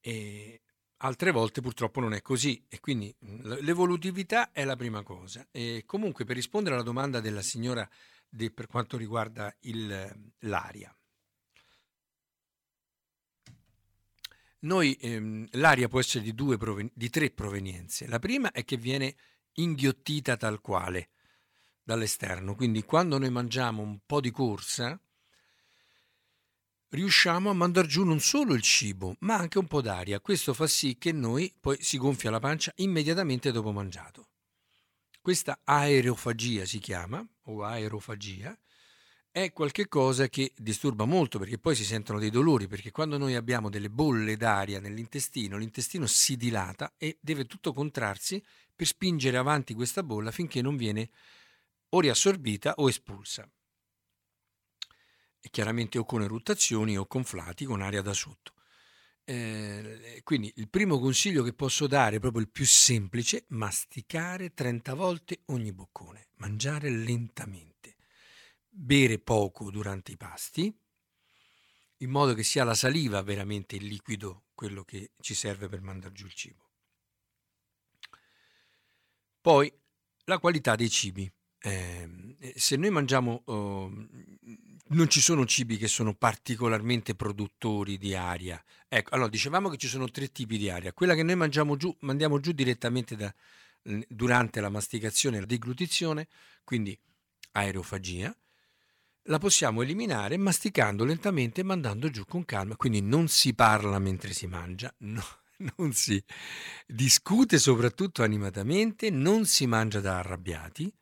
[0.00, 0.62] e
[0.98, 5.46] altre volte purtroppo non è così e quindi l'evolutività è la prima cosa.
[5.50, 7.88] E comunque per rispondere alla domanda della signora
[8.28, 10.92] de- per quanto riguarda il- l'aria.
[14.60, 18.08] Noi, ehm, l'aria può essere di, due proven- di tre provenienze.
[18.08, 19.14] La prima è che viene
[19.54, 21.10] inghiottita tal quale
[21.82, 25.00] dall'esterno, quindi quando noi mangiamo un po' di corsa,
[26.90, 30.20] riusciamo a mandare giù non solo il cibo, ma anche un po' d'aria.
[30.20, 34.28] Questo fa sì che noi poi si gonfia la pancia immediatamente dopo mangiato.
[35.28, 38.58] Questa aerofagia si chiama, o aerofagia,
[39.30, 43.68] è qualcosa che disturba molto perché poi si sentono dei dolori, perché quando noi abbiamo
[43.68, 48.42] delle bolle d'aria nell'intestino, l'intestino si dilata e deve tutto contrarsi
[48.74, 51.10] per spingere avanti questa bolla finché non viene
[51.90, 53.46] o riassorbita o espulsa
[55.40, 58.57] e chiaramente o con eruttazioni o con flati con aria da sotto.
[59.30, 65.42] Eh, quindi il primo consiglio che posso dare, proprio il più semplice, masticare 30 volte
[65.46, 67.96] ogni boccone, mangiare lentamente,
[68.66, 70.74] bere poco durante i pasti,
[71.98, 76.14] in modo che sia la saliva veramente il liquido quello che ci serve per mandare
[76.14, 76.70] giù il cibo.
[79.42, 79.70] Poi
[80.24, 81.30] la qualità dei cibi.
[81.60, 83.92] Eh, se noi mangiamo, oh,
[84.90, 88.62] non ci sono cibi che sono particolarmente produttori di aria.
[88.88, 90.92] Ecco, allora dicevamo che ci sono tre tipi di aria.
[90.92, 93.32] Quella che noi mangiamo giù, mandiamo giù direttamente da,
[94.08, 96.28] durante la masticazione e la deglutizione,
[96.64, 96.98] quindi
[97.52, 98.34] aerofagia,
[99.24, 102.76] la possiamo eliminare masticando lentamente e mandando giù con calma.
[102.76, 105.24] Quindi non si parla mentre si mangia, no,
[105.76, 106.22] non si
[106.86, 110.92] discute soprattutto animatamente, non si mangia da arrabbiati,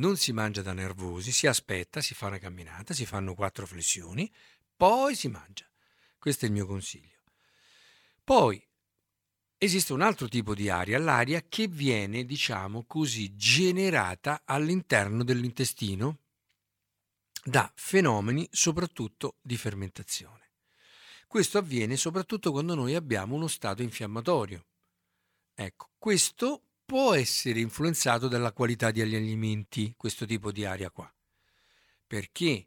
[0.00, 4.30] non si mangia da nervosi, si aspetta, si fa una camminata, si fanno quattro flessioni,
[4.74, 5.70] poi si mangia.
[6.18, 7.18] Questo è il mio consiglio.
[8.24, 8.66] Poi
[9.58, 16.18] esiste un altro tipo di aria, l'aria che viene, diciamo così, generata all'interno dell'intestino
[17.44, 20.48] da fenomeni soprattutto di fermentazione.
[21.26, 24.64] Questo avviene soprattutto quando noi abbiamo uno stato infiammatorio.
[25.54, 31.08] Ecco, questo può essere influenzato dalla qualità degli alimenti, questo tipo di aria qua.
[32.04, 32.66] Perché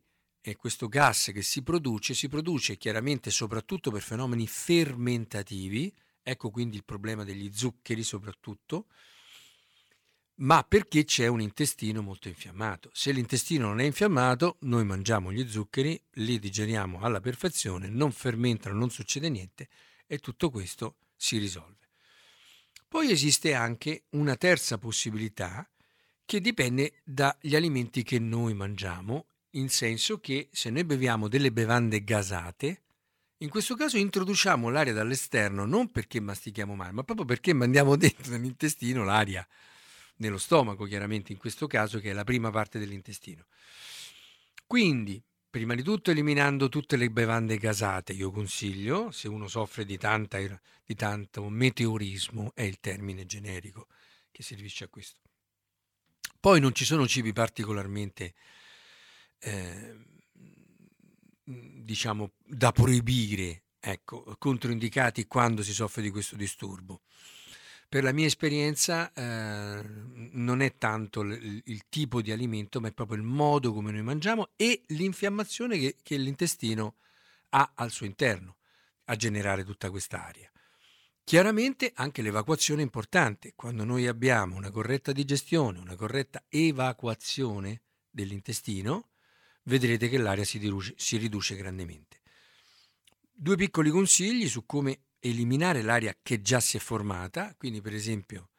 [0.55, 6.85] questo gas che si produce, si produce chiaramente soprattutto per fenomeni fermentativi, ecco quindi il
[6.85, 8.85] problema degli zuccheri soprattutto,
[10.35, 12.91] ma perché c'è un intestino molto infiammato.
[12.93, 18.73] Se l'intestino non è infiammato, noi mangiamo gli zuccheri, li digeriamo alla perfezione, non fermentano,
[18.73, 19.67] non succede niente
[20.07, 21.82] e tutto questo si risolve.
[22.93, 25.67] Poi esiste anche una terza possibilità
[26.25, 32.03] che dipende dagli alimenti che noi mangiamo, in senso che se noi beviamo delle bevande
[32.03, 32.83] gasate,
[33.37, 38.31] in questo caso introduciamo l'aria dall'esterno non perché mastichiamo male, ma proprio perché mandiamo dentro
[38.31, 39.45] nell'intestino l'aria
[40.17, 43.47] nello stomaco, chiaramente in questo caso, che è la prima parte dell'intestino.
[44.67, 45.19] Quindi,
[45.53, 50.39] prima di tutto eliminando tutte le bevande gasate, io consiglio, se uno soffre di, tanta,
[50.39, 53.85] di tanto meteorismo, è il termine generico
[54.31, 55.19] che servisce a questo.
[56.39, 58.33] Poi non ci sono cibi particolarmente,
[59.37, 59.95] eh,
[61.43, 67.03] diciamo, da proibire, ecco, controindicati quando si soffre di questo disturbo
[67.93, 69.83] per la mia esperienza eh,
[70.31, 74.01] non è tanto il, il, tipo di alimento, ma è proprio il modo come noi
[74.01, 76.95] mangiamo e l'infiammazione che, che l'intestino
[77.49, 78.55] ha al suo interno
[79.05, 80.51] a generare tutta quest'aria.
[81.23, 83.53] Chiaramente anche l'evacuazione è importante.
[83.55, 89.09] Quando noi abbiamo una corretta digestione, una corretta evacuazione dell'intestino,
[89.65, 92.21] vedrete che l'aria si riduce, si riduce grandemente.
[93.31, 98.49] Due piccoli consigli su come eliminare l'aria che già si è formata, quindi per esempio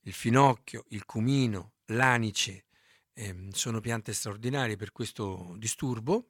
[0.00, 2.64] il finocchio, il cumino, l'anice
[3.14, 6.26] ehm, sono piante straordinarie per questo disturbo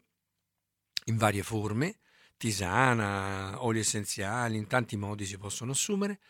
[1.07, 1.99] in varie forme,
[2.37, 6.21] tisana, oli essenziali, in tanti modi si possono assumere,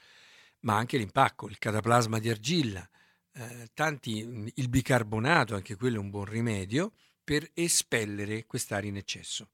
[0.61, 2.89] ma anche l'impacco, il cataplasma di argilla,
[3.33, 6.93] eh, tanti, il bicarbonato, anche quello è un buon rimedio
[7.25, 9.51] per espellere quest'aria in eccesso.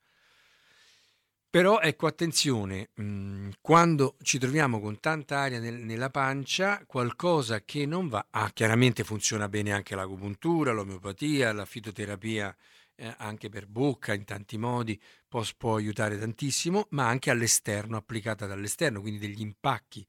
[1.50, 7.86] Però ecco attenzione, mh, quando ci troviamo con tanta aria nel, nella pancia, qualcosa che
[7.86, 12.54] non va, ah, chiaramente funziona bene anche l'agopuntura, l'omeopatia, la fitoterapia
[12.96, 18.46] eh, anche per bocca in tanti modi può, può aiutare tantissimo, ma anche all'esterno, applicata
[18.46, 20.06] dall'esterno, quindi degli impacchi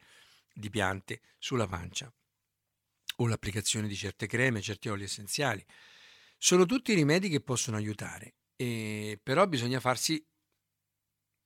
[0.53, 2.11] di piante sulla pancia
[3.17, 5.63] o l'applicazione di certe creme, certi oli essenziali.
[6.37, 10.21] Sono tutti rimedi che possono aiutare, eh, però bisogna farsi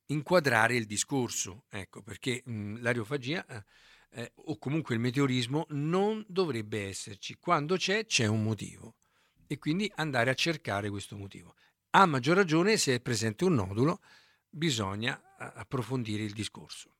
[0.08, 3.63] inquadrare il discorso, ecco, perché mh, l'aerofagia eh,
[4.12, 7.36] eh, o comunque il meteorismo non dovrebbe esserci.
[7.39, 8.96] Quando c'è, c'è un motivo
[9.48, 11.56] e quindi andare a cercare questo motivo.
[11.92, 14.02] A maggior ragione, se è presente un nodulo,
[14.50, 16.96] bisogna eh, approfondire il discorso.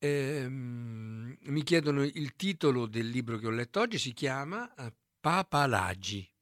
[0.00, 6.32] Ehm, mi chiedono il titolo del libro che ho letto oggi, si chiama eh, Papalagi,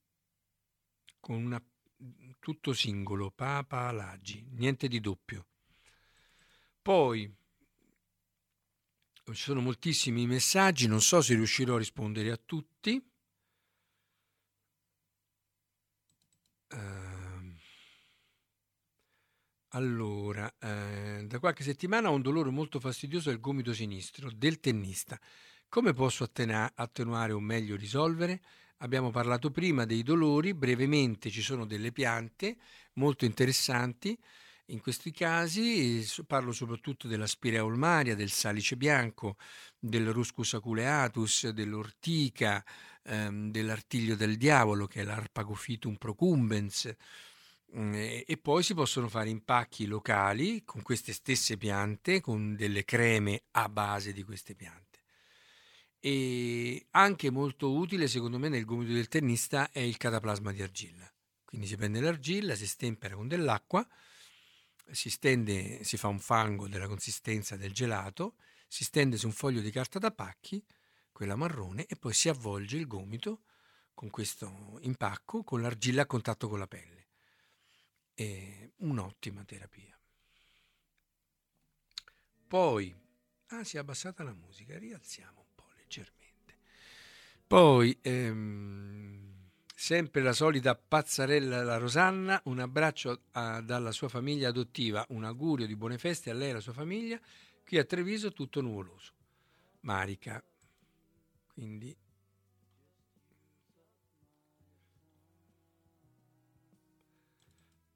[1.19, 1.63] con una
[2.47, 5.49] tutto singolo, Papa Laggi, niente di doppio.
[6.81, 7.29] Poi
[9.25, 13.05] ci sono moltissimi messaggi, non so se riuscirò a rispondere a tutti.
[16.71, 17.57] Uh,
[19.71, 25.21] allora, eh, da qualche settimana ho un dolore molto fastidioso al gomito sinistro del tennista.
[25.69, 28.41] Come posso attenuare o meglio risolvere?
[28.81, 32.59] Abbiamo parlato prima dei dolori, brevemente ci sono delle piante
[32.95, 34.19] molto interessanti.
[34.67, 39.37] In questi casi parlo soprattutto della spirea ulmaria, del salice bianco,
[39.79, 42.63] del ruscus aculeatus, dell'ortica,
[43.05, 46.95] ehm, dell'artiglio del diavolo che è l'arpagophytum procumbens.
[47.77, 47.95] Mm,
[48.27, 53.69] e poi si possono fare impacchi locali con queste stesse piante, con delle creme a
[53.69, 54.86] base di queste piante.
[56.01, 61.11] E anche molto utile, secondo me, nel gomito del tennista è il cataplasma di argilla.
[61.45, 63.87] Quindi si prende l'argilla, si stempera con dell'acqua,
[64.91, 68.37] si stende, si fa un fango della consistenza del gelato,
[68.69, 70.65] si stende su un foglio di carta da pacchi,
[71.13, 73.43] quella marrone, e poi si avvolge il gomito
[73.95, 77.07] con questo impacco, con l'argilla a contatto con la pelle.
[78.13, 79.99] È un'ottima terapia.
[82.47, 82.95] Poi,
[83.47, 85.46] ah, si è abbassata la musica, rialziamo
[85.87, 86.15] leggermente.
[87.47, 89.35] Poi, ehm,
[89.75, 95.67] sempre la solita pazzarella la Rosanna, un abbraccio a, dalla sua famiglia adottiva, un augurio
[95.67, 97.21] di buone feste a lei e alla sua famiglia,
[97.65, 99.13] qui a Treviso tutto nuvoloso.
[99.81, 100.43] Marica,
[101.53, 101.97] quindi...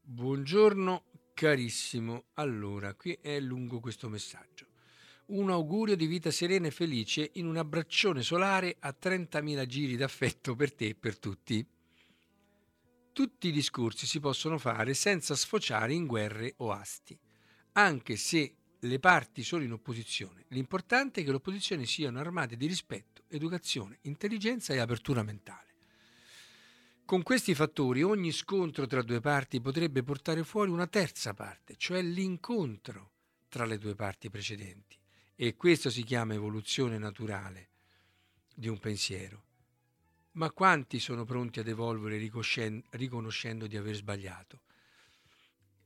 [0.03, 4.70] Buongiorno carissimo, allora qui è lungo questo messaggio
[5.31, 10.55] un augurio di vita serena e felice in un abbraccione solare a 30.000 giri d'affetto
[10.55, 11.65] per te e per tutti.
[13.13, 17.19] Tutti i discorsi si possono fare senza sfociare in guerre o asti,
[17.73, 20.45] anche se le parti sono in opposizione.
[20.49, 25.69] L'importante è che le opposizioni siano armate di rispetto, educazione, intelligenza e apertura mentale.
[27.05, 32.03] Con questi fattori ogni scontro tra due parti potrebbe portare fuori una terza parte, cioè
[32.03, 33.11] l'incontro
[33.49, 35.00] tra le due parti precedenti.
[35.43, 37.69] E questo si chiama evoluzione naturale
[38.55, 39.45] di un pensiero.
[40.33, 44.61] Ma quanti sono pronti ad evolvere riconoscendo di aver sbagliato?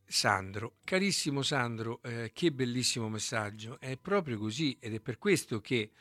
[0.05, 3.79] Sandro, carissimo Sandro, eh, che bellissimo messaggio.
[3.79, 5.93] È proprio così ed è per questo che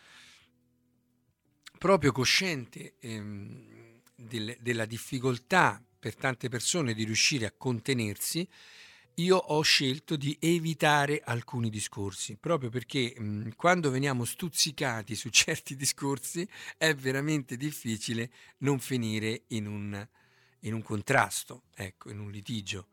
[1.78, 8.49] proprio cosciente ehm, del, della difficoltà per tante persone di riuscire a contenersi,
[9.16, 15.76] io ho scelto di evitare alcuni discorsi, proprio perché mh, quando veniamo stuzzicati su certi
[15.76, 16.47] discorsi
[16.78, 20.07] è veramente difficile non finire in un,
[20.61, 22.88] in un contrasto, ecco, in un litigio.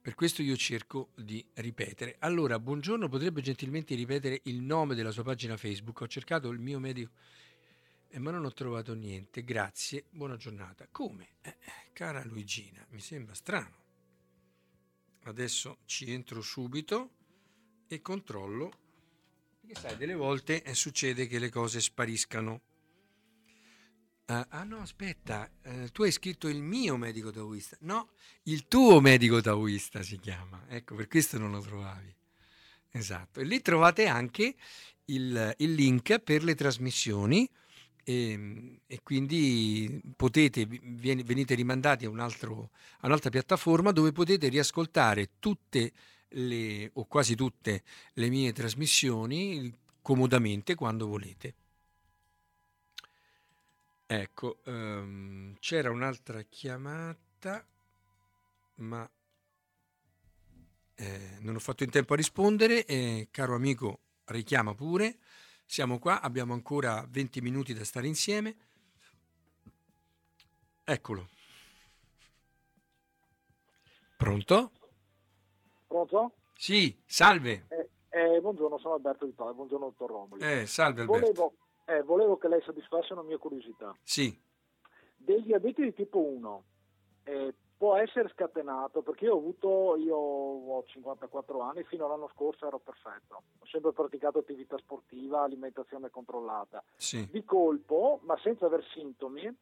[0.00, 2.16] Per questo io cerco di ripetere.
[2.20, 6.00] Allora, buongiorno, potrebbe gentilmente ripetere il nome della sua pagina Facebook?
[6.00, 7.10] Ho cercato il mio medico,
[8.08, 9.42] eh, ma non ho trovato niente.
[9.42, 10.86] Grazie, buona giornata.
[10.90, 11.30] Come?
[11.42, 11.56] Eh,
[11.92, 13.87] cara Luigina, mi sembra strano.
[15.28, 17.10] Adesso ci entro subito
[17.86, 18.70] e controllo,
[19.60, 22.62] perché sai, delle volte eh, succede che le cose spariscano.
[24.26, 27.76] Uh, ah no, aspetta, uh, tu hai scritto il mio medico taoista.
[27.80, 28.12] No,
[28.44, 30.64] il tuo medico taoista si chiama.
[30.66, 32.14] Ecco, per questo non lo trovavi.
[32.90, 33.40] Esatto.
[33.40, 34.54] E lì trovate anche
[35.06, 37.46] il, il link per le trasmissioni
[38.08, 44.48] e, ehm, e quindi potete, venite rimandati a, un altro, a un'altra piattaforma dove potete
[44.48, 45.92] riascoltare tutte
[46.28, 47.82] le, o quasi tutte
[48.14, 51.54] le mie trasmissioni comodamente quando volete.
[54.06, 57.66] Ecco, um, c'era un'altra chiamata,
[58.76, 59.10] ma
[60.94, 62.86] eh, non ho fatto in tempo a rispondere.
[62.86, 65.18] Eh, caro amico, richiama pure.
[65.70, 68.56] Siamo qua, abbiamo ancora 20 minuti da stare insieme.
[70.82, 71.28] Eccolo.
[74.16, 74.72] Pronto?
[75.86, 76.32] Pronto?
[76.54, 77.66] Sì, salve.
[77.68, 80.42] Eh, eh, buongiorno, sono Alberto Di Palo, buongiorno dottor Romoli.
[80.42, 81.20] Eh, salve Alberto.
[81.20, 81.54] Volevo
[81.84, 83.94] eh, volevo che lei soddisfasse una mia curiosità.
[84.02, 84.34] Sì.
[85.16, 86.64] Del diabete di tipo 1
[87.24, 92.66] eh, può essere scatenato perché io ho avuto, io ho 54 anni, fino all'anno scorso
[92.66, 96.82] ero perfetto, ho sempre praticato attività sportiva, alimentazione controllata.
[96.96, 97.26] Sì.
[97.30, 99.56] Di colpo, ma senza aver sintomi,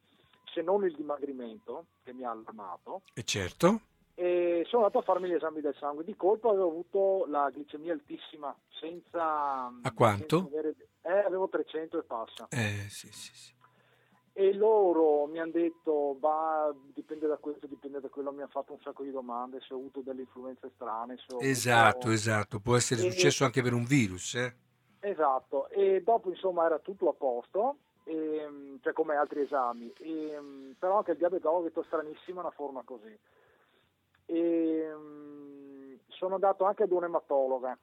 [0.51, 3.03] se non il dimagrimento che mi ha allarmato.
[3.13, 3.81] E certo.
[4.15, 6.03] E sono andato a farmi gli esami del sangue.
[6.03, 9.67] Di colpo avevo avuto la glicemia altissima, senza...
[9.67, 10.39] A quanto?
[10.39, 12.47] Senza avere, eh, avevo 300 e passa.
[12.49, 13.55] Eh, sì, sì, sì.
[14.39, 18.73] E loro mi hanno detto, bah, dipende da questo, dipende da quello, mi hanno fatto
[18.73, 21.17] un sacco di domande, se ho avuto delle influenze strane.
[21.39, 22.11] esatto, avuto...
[22.11, 23.09] esatto, può essere e...
[23.09, 24.35] successo anche per un virus.
[24.35, 24.55] Eh?
[24.99, 30.97] Esatto, e dopo insomma era tutto a posto, e, cioè come altri esami, e, però
[30.97, 33.19] anche il diabete ho detto stranissima una forma così.
[34.27, 34.95] E,
[36.09, 37.75] sono andato anche ad un ematologa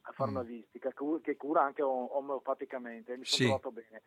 [0.00, 0.34] a fare mm.
[0.34, 0.90] una visita
[1.22, 3.44] che cura anche omeopaticamente mi sono sì.
[3.44, 4.02] trovato bene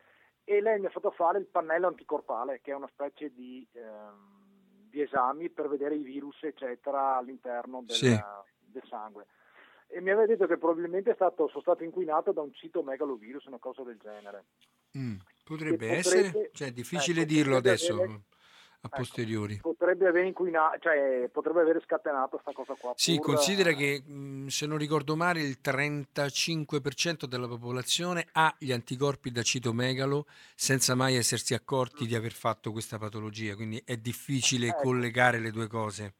[0.50, 4.88] e lei mi ha fatto fare il pannello anticorpale che è una specie di, ehm,
[4.90, 8.18] di esami per vedere i virus eccetera all'interno del, sì.
[8.58, 9.26] del, sangue
[9.86, 13.84] e mi aveva detto che probabilmente stato, sono stato inquinato da un citomegalovirus una cosa
[13.84, 14.46] del genere
[14.98, 15.18] mm.
[15.44, 18.20] potrebbe, potrebbe essere cioè è difficile ecco, dirlo adesso avere,
[18.82, 19.58] a ecco, posteriori.
[19.60, 22.92] Potrebbe aver inquinato, cioè potrebbe aver scatenato questa cosa qua.
[22.96, 23.26] Sì, pur...
[23.26, 24.02] considera che
[24.46, 31.16] se non ricordo male il 35% della popolazione ha gli anticorpi da citomegalo senza mai
[31.16, 34.82] essersi accorti di aver fatto questa patologia, quindi è difficile ecco.
[34.82, 36.14] collegare le due cose.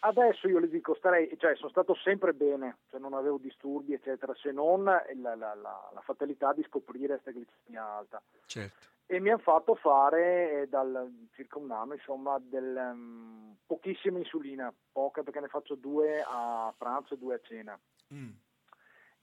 [0.00, 4.34] Adesso io le dico, starei, cioè, sono stato sempre bene, cioè non avevo disturbi, eccetera,
[4.34, 8.22] se non la, la, la, la fatalità di scoprire questa glicemia alta.
[8.44, 14.18] Certo e mi hanno fatto fare eh, dal circa un anno insomma del, um, pochissima
[14.18, 17.78] insulina, poca perché ne faccio due a pranzo e due a cena.
[18.12, 18.30] Mm.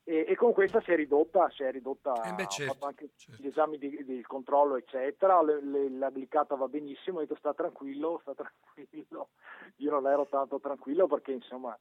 [0.03, 3.41] E, e, con questa si è ridotta, si è ridotta eh beh, certo, anche certo.
[3.41, 7.53] gli esami di, di controllo eccetera, le, le, la glicata va benissimo, ho detto sta
[7.53, 9.29] tranquillo, sta tranquillo,
[9.77, 11.77] io non ero tanto tranquillo perché insomma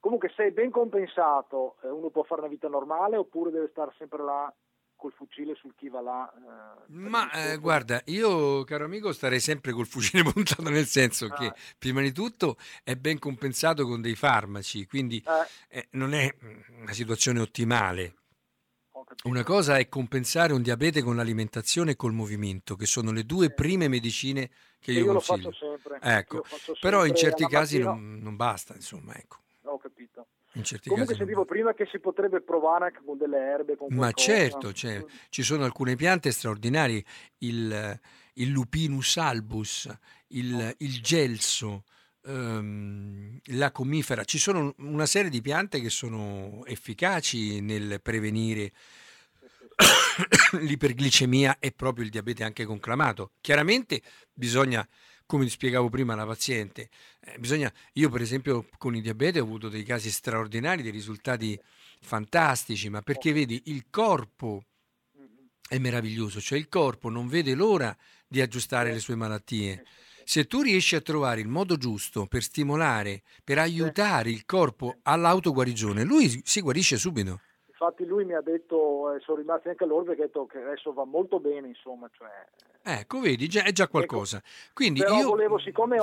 [0.00, 3.92] comunque se è ben compensato eh, uno può fare una vita normale oppure deve stare
[3.96, 4.52] sempre là
[5.00, 6.32] col fucile sul chi va là.
[6.32, 11.34] Eh, Ma eh, guarda, io caro amico starei sempre col fucile puntato nel senso ah.
[11.34, 15.78] che prima di tutto è ben compensato con dei farmaci, quindi eh.
[15.78, 16.32] eh non è
[16.80, 18.14] una situazione ottimale.
[19.24, 23.50] Una cosa è compensare un diabete con l'alimentazione e col movimento, che sono le due
[23.50, 25.48] prime medicine che io, io consiglio.
[25.48, 25.98] Lo faccio sempre.
[26.00, 29.38] Ecco, faccio però in certi casi non, non, basta, insomma, ecco.
[30.54, 33.76] In certi Comunque casi non sentivo prima che si potrebbe provare anche con delle erbe,
[33.76, 37.04] con Ma certo, cioè, ci sono alcune piante straordinarie,
[37.38, 38.00] il,
[38.34, 39.88] il Lupinus albus,
[40.28, 41.84] il, il gelso,
[42.24, 48.72] ehm, la comifera, ci sono una serie di piante che sono efficaci nel prevenire
[50.60, 53.32] l'iperglicemia e proprio il diabete anche conclamato.
[53.40, 54.86] Chiaramente bisogna,
[55.30, 56.88] come ti spiegavo prima alla paziente,
[57.20, 61.56] eh, bisogna, io per esempio con il diabete ho avuto dei casi straordinari, dei risultati
[62.00, 64.64] fantastici, ma perché vedi il corpo
[65.68, 69.84] è meraviglioso, cioè il corpo non vede l'ora di aggiustare le sue malattie.
[70.24, 76.02] Se tu riesci a trovare il modo giusto per stimolare, per aiutare il corpo all'autoguarigione,
[76.02, 77.40] lui si- si guarisce subito.
[77.68, 80.92] Infatti lui mi ha detto, eh, sono rimasti anche loro perché ha detto che adesso
[80.92, 82.28] va molto bene, insomma, cioè,
[82.82, 84.42] Ecco, vedi, già- è già qualcosa.
[84.72, 85.58] Quindi Però io volevo,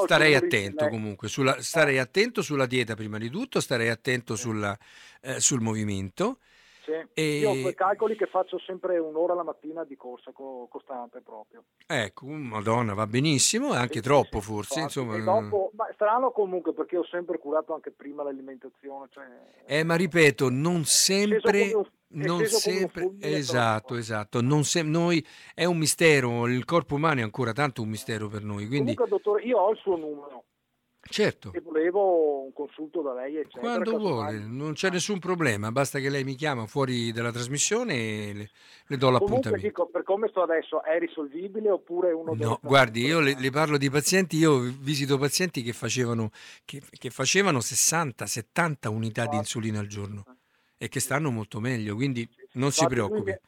[0.05, 4.77] starei attento lei- comunque, sulla- starei attento sulla dieta prima di tutto, starei attento sulla-
[5.21, 6.37] eh, sul movimento.
[6.83, 6.91] sì.
[7.13, 11.19] E- io ho quei calcoli che faccio sempre un'ora la mattina di corsa co- costante
[11.21, 11.63] proprio.
[11.85, 15.15] Ecco, madonna, va benissimo, anche Sì, troppo sì, forse, insomma.
[15.17, 19.07] E dopo, ma strano comunque perché ho sempre curato anche prima l'alimentazione.
[19.11, 19.25] Cioè,
[19.65, 21.73] Eh, ma ripeto, non sempre,
[22.09, 27.51] non sempre, esatto, esatto, non se- noi, è un mistero, il corpo umano è ancora
[27.51, 30.43] tanto un mistero per noi, quindi Comunque, dottore, io ho il suo numero.
[31.09, 33.61] Certo, e volevo un consulto da lei, eccetera.
[33.61, 38.33] quando vuole, non c'è nessun problema, basta che lei mi chiama fuori dalla trasmissione e
[38.33, 38.49] le,
[38.87, 39.67] le do Comunque l'appuntamento.
[39.67, 43.49] dico, per come sto adesso, è risolvibile oppure uno deve No, guardi, io le, le
[43.51, 46.29] parlo di pazienti, io visito pazienti che facevano,
[46.65, 50.25] che, che facevano 60-70 unità di insulina al giorno
[50.77, 53.31] e che stanno molto meglio, quindi non si lui preoccupi.
[53.31, 53.39] mi-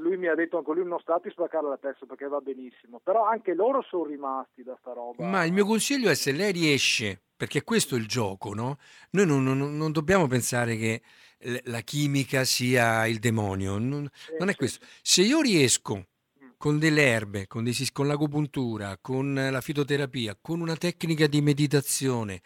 [0.00, 3.00] Lui mi ha detto anche lui non sta a spaccare la testa perché va benissimo,
[3.02, 5.26] però anche loro sono rimasti da sta roba.
[5.26, 8.78] Ma il mio consiglio è se lei riesce, perché questo è il gioco, no?
[9.10, 11.02] Noi non, non- non dobbiamo pensare che
[11.64, 14.08] la chimica sia il demonio, non,
[14.38, 14.84] non è questo.
[15.02, 16.06] Se io riesco
[16.56, 22.40] con delle erbe, con, dei con l'agopuntura, con la fitoterapia, con una tecnica di meditazione,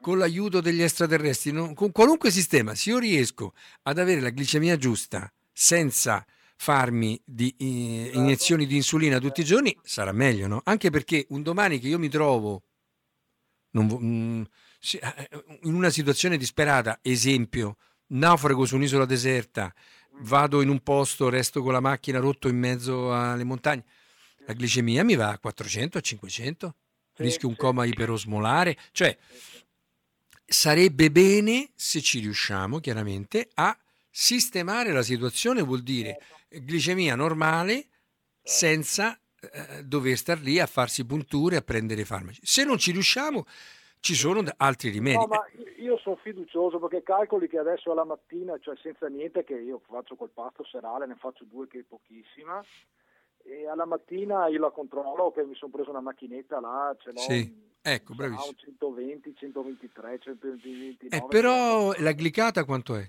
[0.00, 1.74] con l'aiuto degli extraterrestri, no?
[1.74, 6.24] con qualunque sistema, se io riesco ad avere la glicemia giusta senza
[6.56, 10.60] farmi di eh, iniezioni di insulina tutti i giorni, sarà meglio, no?
[10.64, 12.62] Anche perché un domani che io mi trovo
[13.70, 14.42] non mm,
[14.78, 15.28] sì, eh,
[15.62, 17.76] in una situazione disperata, esempio,
[18.08, 19.72] naufrago su un'isola deserta,
[20.20, 23.84] vado in un posto, resto con la macchina rotto in mezzo alle montagne,
[24.46, 26.74] la glicemia mi va a 400, a 500,
[27.16, 29.16] rischio un coma iperosmolare, cioè
[30.46, 33.76] sarebbe bene se ci riusciamo chiaramente a
[34.08, 36.18] sistemare la situazione, vuol dire
[36.48, 37.88] glicemia normale
[38.42, 42.40] senza eh, dover star lì a farsi punture, a prendere farmaci.
[42.42, 43.44] Se non ci riusciamo,
[44.00, 45.16] ci sono altri rimedi.
[45.16, 45.44] No, ma
[45.78, 50.14] io sono fiducioso perché calcoli che adesso alla mattina, cioè senza niente, che io faccio
[50.14, 52.64] col pasto serale, ne faccio due che è pochissima,
[53.46, 57.18] e alla mattina io la controllo, che mi sono preso una macchinetta là, ce l'ho
[57.18, 58.48] Sì, ecco, bravissimo.
[58.48, 61.16] un 120, 123, 129.
[61.16, 63.08] Eh, però la glicata quanto è?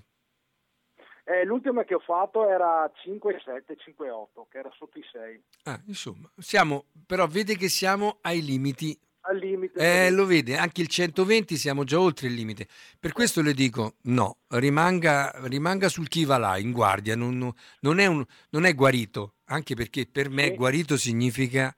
[1.24, 5.42] Eh, l'ultima che ho fatto era 5,7, 5,8, che era sotto i 6.
[5.64, 8.98] Ah, insomma, siamo, però vede che siamo ai limiti.
[9.28, 9.78] Al limite.
[10.06, 12.66] Eh, lo vede, anche il 120 siamo già oltre il limite.
[12.98, 17.98] Per questo le dico, no, rimanga, rimanga sul chi va là, in guardia, non, non-
[17.98, 20.54] è un- non è guarito, anche perché per me Sì.
[20.54, 21.74] guarito significa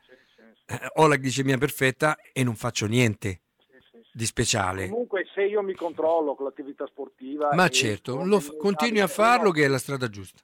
[0.67, 3.41] eh, ho la glicemia perfetta e non faccio niente
[4.13, 4.89] di speciale.
[4.89, 7.53] Comunque se io mi controllo con l'attività sportiva...
[7.55, 10.41] Ma certo, f- continui a farlo che è la strada giusta.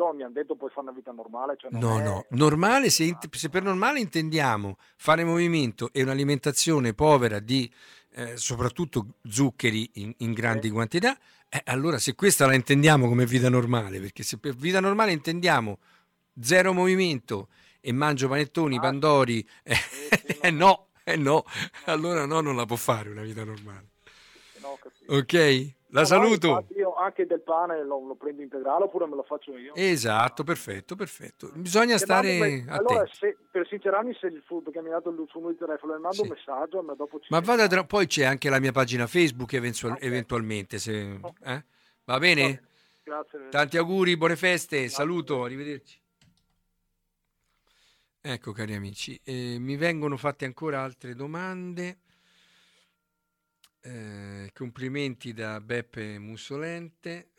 [0.00, 1.56] Sì, loro mi hanno detto puoi fare una vita normale.
[1.58, 6.94] Cioè No, è- no, normale, se, int- se per normale intendiamo fare movimento e un'alimentazione
[6.94, 7.70] povera di
[8.14, 11.16] eh, soprattutto zuccheri in, in grandi quantità,
[11.48, 15.78] eh, allora se questa la intendiamo come vita normale, perché se per vita normale intendiamo
[16.40, 17.48] zero movimento
[17.80, 18.80] e mangio panettoni, Ah.
[18.80, 19.74] pandori, eh,
[20.40, 21.44] eh, no, eh no,
[21.84, 23.88] allora no, non la può fare una vita normale.
[24.60, 24.78] No.
[25.08, 25.32] Ok?
[25.92, 26.46] La No, no, saluto.
[26.48, 29.74] infatti io anche del pane lo, lo prendo integrale oppure me lo faccio io.
[29.74, 31.50] Esatto, perfetto, perfetto.
[31.54, 32.70] Bisogna mando un stare attenti.
[32.70, 35.98] Allora, se, per sincerarmi, se il food che mi ha dato il suo telefono, le
[36.00, 36.22] mando Sì.
[36.22, 39.52] un messaggio, ma dopo ci Ma vada tra- poi c'è anche la mia pagina Facebook
[39.54, 40.02] eventual- Ok.
[40.02, 40.78] eventualmente.
[40.78, 41.64] Se, eh?
[42.04, 42.62] Va bene?
[43.02, 43.48] Grazie.
[43.50, 45.98] Tanti auguri, buone feste, saluto, arrivederci.
[48.22, 52.00] Ecco cari amici, eh, mi vengono fatte ancora altre domande.
[53.82, 57.30] Eh, complimenti da Beppe Mussolente.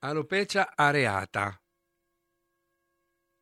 [0.00, 1.58] Alopecia areata.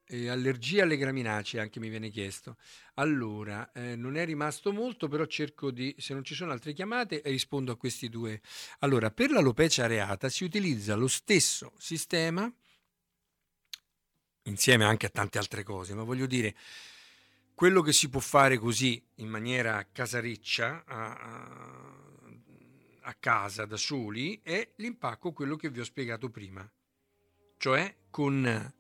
[0.07, 2.57] E allergia alle graminacee anche mi viene chiesto.
[2.95, 7.23] Allora, eh, non è rimasto molto, però cerco di, se non ci sono altre chiamate,
[7.25, 8.41] rispondo a questi due.
[8.81, 12.53] Allora, per l'alopecia areata si utilizza lo stesso sistema,
[14.43, 16.55] insieme anche a tante altre cose, ma voglio dire,
[17.55, 21.93] quello che si può fare così in maniera casariccia, a,
[23.03, 26.69] a casa da soli, è l'impacco, quello che vi ho spiegato prima,
[27.59, 28.73] cioè con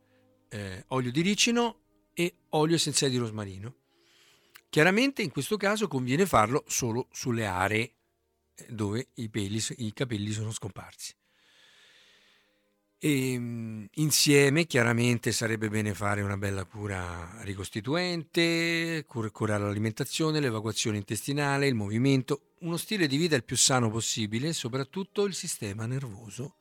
[0.48, 1.80] eh, olio di ricino
[2.14, 3.76] e olio essenziale di rosmarino.
[4.68, 7.94] Chiaramente in questo caso conviene farlo solo sulle aree
[8.54, 11.14] eh, dove i, peli, i capelli sono scomparsi.
[13.04, 20.96] E, ehm, insieme chiaramente sarebbe bene fare una bella cura ricostituente, cur- curare l'alimentazione, l'evacuazione
[20.96, 25.84] intestinale, il movimento, uno stile di vita il più sano possibile e soprattutto il sistema
[25.84, 26.54] nervoso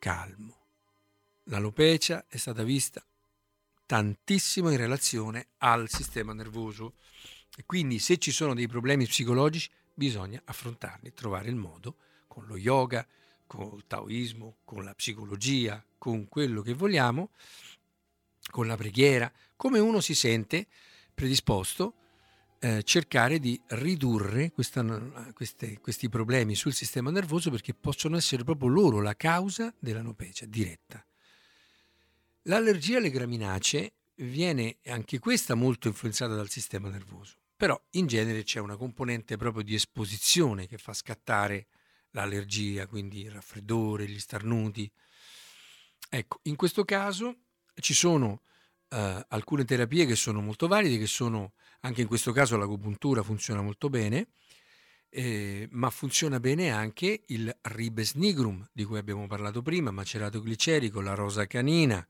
[0.00, 0.56] calmo.
[1.44, 3.00] L'alopecia è stata vista
[3.86, 6.94] tantissimo in relazione al sistema nervoso
[7.56, 12.56] e quindi se ci sono dei problemi psicologici bisogna affrontarli, trovare il modo con lo
[12.56, 13.06] yoga,
[13.46, 17.30] con il taoismo, con la psicologia, con quello che vogliamo,
[18.50, 20.66] con la preghiera, come uno si sente
[21.14, 21.94] predisposto
[22.58, 24.82] eh, cercare di ridurre questa,
[25.34, 31.04] queste, questi problemi sul sistema nervoso perché possono essere proprio loro la causa dell'anopecia diretta.
[32.42, 38.60] L'allergia alle graminacee viene anche questa molto influenzata dal sistema nervoso, però in genere c'è
[38.60, 41.66] una componente proprio di esposizione che fa scattare
[42.16, 44.90] l'allergia, quindi il raffreddore, gli starnuti.
[46.08, 47.36] Ecco, in questo caso
[47.74, 48.40] ci sono
[48.88, 53.60] uh, alcune terapie che sono molto valide, che sono anche in questo caso l'agopuntura funziona
[53.60, 54.28] molto bene,
[55.10, 61.00] eh, ma funziona bene anche il ribes nigrum di cui abbiamo parlato prima, macerato glicerico,
[61.00, 62.06] la rosa canina,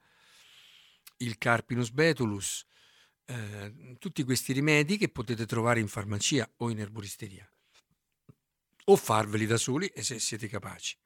[1.19, 2.65] il Carpinus betulus,
[3.27, 7.49] eh, tutti questi rimedi che potete trovare in farmacia o in erboristeria
[8.89, 10.97] o farveli da soli e se siete capaci.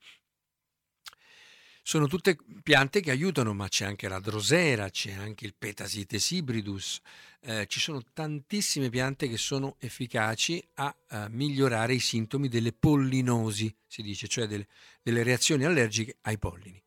[1.83, 7.01] Sono tutte piante che aiutano, ma c'è anche la drosera, c'è anche il Petasites hybridus,
[7.41, 13.75] eh, ci sono tantissime piante che sono efficaci a, a, migliorare i sintomi delle pollinosi,
[13.87, 14.69] si dice, cioè delle,
[15.03, 16.81] delle reazioni allergiche ai pollini.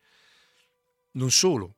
[1.14, 1.76] Non solo,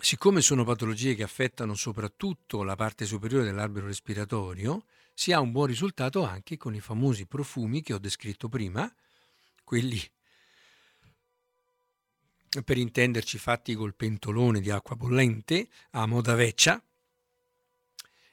[0.00, 4.84] siccome sono patologie che affettano soprattutto la parte superiore dell'albero respiratorio,
[5.14, 8.92] si ha un buon risultato anche con i famosi profumi che ho descritto prima,
[9.62, 10.02] quelli
[12.64, 16.80] per intenderci fatti col pentolone di acqua bollente a moda vecchia,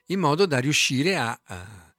[0.07, 1.95] in modo da riuscire a, a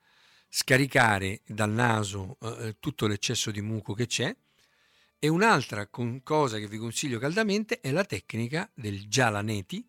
[0.49, 4.35] scaricare dal naso eh, tutto l'eccesso di muco che c'è.
[5.19, 9.89] E un'altra cosa che vi consiglio caldamente è la tecnica del Gialaneti,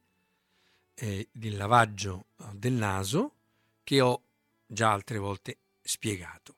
[0.93, 3.33] eh, del lavaggio eh, del naso,
[3.83, 4.21] che ho
[4.73, 6.57] già altre volte spiegato.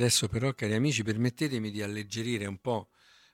[0.00, 2.88] Adesso però, cari amici, permettetemi di alleggerire un po'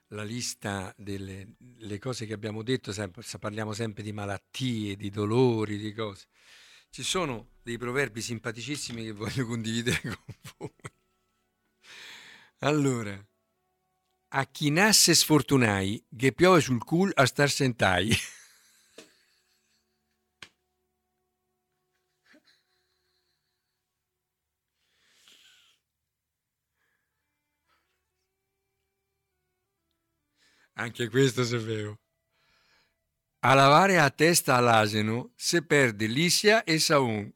[0.07, 1.55] la lista delle
[1.97, 2.91] cose che abbiamo detto,
[3.39, 6.27] parliamo sempre di malattie, di dolori, di cose.
[6.89, 10.73] Ci sono dei proverbi simpaticissimi che voglio condividere con voi.
[12.57, 13.17] Allora,
[14.31, 18.11] a chi nasce sfortunai, che piove sul cul a star sentai.
[30.79, 31.97] Anche questo sapevo.
[33.39, 37.33] A lavare a testa all'asino se perde Lisia e Saun.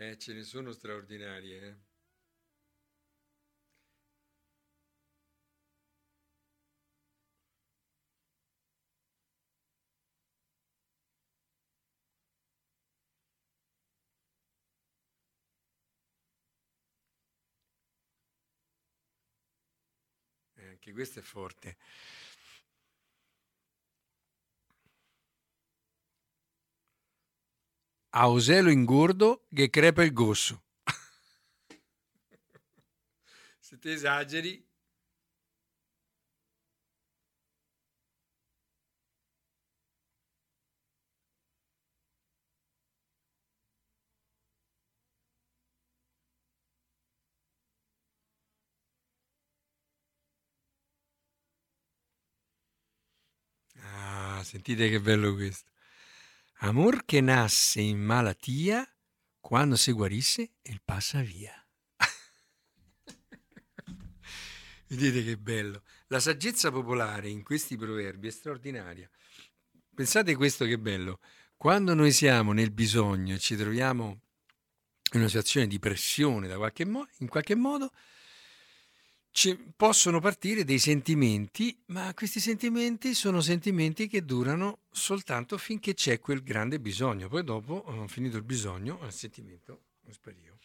[0.00, 1.87] Eh, ce ne sono straordinarie, eh.
[20.78, 21.76] Anche questo è forte.
[28.10, 30.62] A Oselo ingordo che crepa il gosso.
[33.58, 34.67] Se ti esageri,
[54.00, 55.72] Ah, sentite che bello questo.
[56.58, 58.88] Amor che nasce in malattia,
[59.40, 61.52] quando si guarisse, il passa via.
[64.86, 65.82] Vedete che bello.
[66.06, 69.10] La saggezza popolare in questi proverbi è straordinaria.
[69.92, 71.18] Pensate questo che bello.
[71.56, 74.20] Quando noi siamo nel bisogno e ci troviamo
[75.12, 77.90] in una situazione di pressione da qualche mo- in qualche modo,
[79.30, 86.18] ci possono partire dei sentimenti, ma questi sentimenti sono sentimenti che durano soltanto finché c'è
[86.18, 87.28] quel grande bisogno.
[87.28, 90.57] Poi dopo, eh, finito il bisogno, il sentimento sparisce.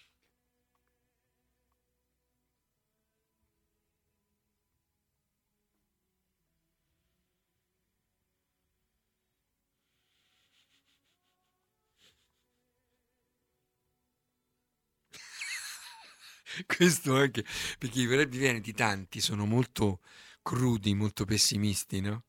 [16.66, 17.44] Questo anche
[17.78, 20.02] perché i verbi veneti tanti sono molto
[20.42, 22.26] crudi, molto pessimisti, no?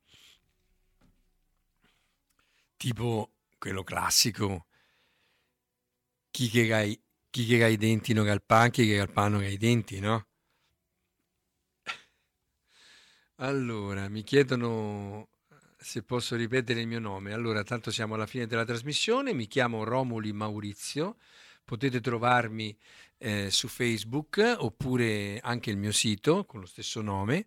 [2.77, 4.67] Tipo quello classico,
[6.31, 7.01] chi che ha i,
[7.31, 9.45] chi che ha i denti non ha il pan, chi che ha il pan non
[9.45, 10.27] i denti, no?
[13.37, 15.29] Allora, mi chiedono
[15.77, 17.33] se posso ripetere il mio nome.
[17.33, 21.17] Allora, tanto siamo alla fine della trasmissione, mi chiamo Romoli Maurizio,
[21.65, 22.77] potete trovarmi
[23.19, 27.47] eh, su Facebook oppure anche il mio sito con lo stesso nome.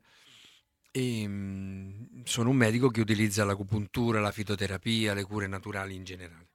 [0.92, 6.04] E, mh, mm, sono un medico che utilizza l'acupuntura, la fitoterapia, le cure naturali in
[6.04, 6.46] generale.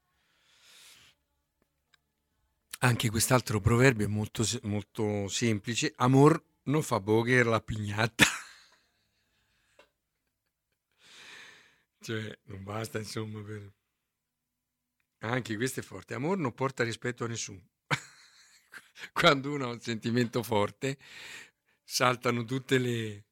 [2.81, 5.93] Anche quest'altro proverbio è molto, molto semplice.
[5.97, 8.25] Amor non fa boger la pignata.
[12.01, 13.73] cioè, non basta insomma per...
[15.19, 16.15] Anche questo è forte.
[16.15, 17.71] Amor non porta rispetto a nessuno.
[19.13, 20.99] Quando uno ha un sentimento forte,
[21.83, 23.27] saltano tutte le,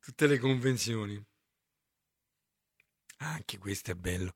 [0.00, 1.22] tutte le convenzioni.
[3.18, 4.34] Anche questo è bello.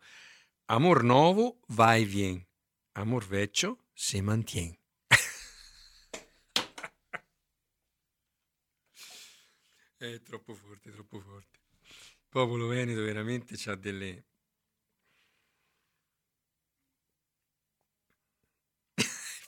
[0.67, 2.47] Amor nuovo va e viene,
[2.93, 4.79] amor vecchio se mantiene.
[9.97, 11.59] è troppo forte, troppo forte.
[11.83, 14.28] Il popolo veneto veramente ha delle,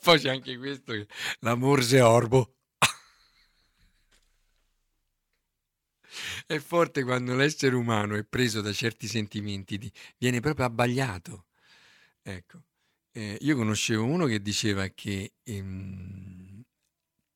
[0.02, 0.94] Poi c'è anche questo,
[1.40, 2.54] l'amor se orbo.
[6.46, 11.46] È forte quando l'essere umano è preso da certi sentimenti, viene proprio abbagliato.
[12.22, 12.62] Ecco,
[13.12, 16.62] eh, io conoscevo uno che diceva che, ehm,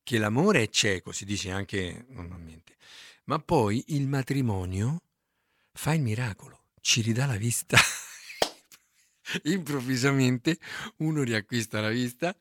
[0.02, 2.76] che l'amore è cieco, si dice anche normalmente,
[3.24, 5.02] ma poi il matrimonio
[5.72, 7.76] fa il miracolo, ci ridà la vista.
[9.44, 10.58] improvvisamente
[10.98, 12.34] uno riacquista la vista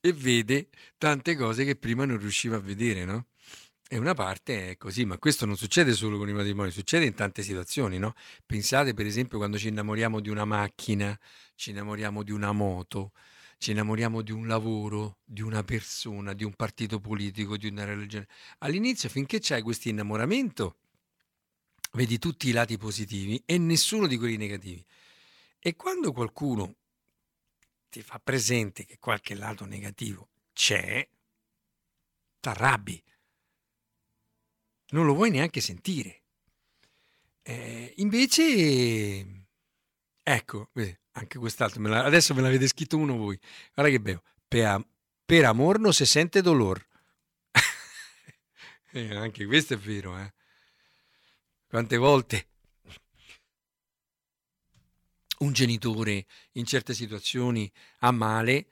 [0.00, 0.68] e vede
[0.98, 3.26] tante cose che prima non riusciva a vedere, no?
[3.86, 7.14] E una parte è così, ma questo non succede solo con i matrimoni, succede in
[7.14, 8.14] tante situazioni, no?
[8.46, 11.16] Pensate per esempio quando ci innamoriamo di una macchina,
[11.54, 13.12] ci innamoriamo di una moto,
[13.58, 18.26] ci innamoriamo di un lavoro, di una persona, di un partito politico, di una religione.
[18.58, 20.76] All'inizio, finché c'è questo innamoramento,
[21.92, 24.84] vedi tutti i lati positivi e nessuno di quelli negativi.
[25.66, 26.76] E quando qualcuno
[27.88, 31.08] ti fa presente che qualche lato negativo c'è,
[32.38, 33.02] t'arrabbi.
[34.88, 36.24] Non lo vuoi neanche sentire.
[37.40, 39.46] Eh, invece,
[40.22, 40.70] ecco,
[41.12, 43.40] anche quest'altro, me la, adesso me l'avete scritto uno voi.
[43.72, 44.22] Guarda che bello.
[44.46, 44.86] Per,
[45.24, 46.88] per amor non si sente dolore.
[48.92, 50.30] eh, anche questo è vero, eh.
[51.66, 52.48] Quante volte
[55.38, 57.70] un genitore in certe situazioni
[58.00, 58.66] ha male,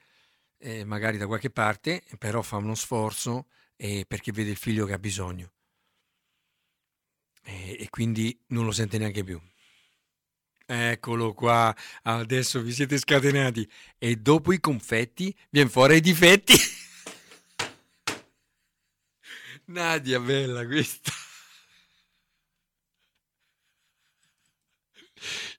[0.59, 3.47] eh, magari da qualche parte, però fa uno sforzo
[3.77, 5.53] eh, perché vede il figlio che ha bisogno
[7.45, 9.41] e, e quindi non lo sente neanche più.
[10.65, 16.55] Eccolo qua, adesso vi siete scatenati e dopo i confetti viene fuori i difetti.
[19.67, 21.13] Nadia, bella questa.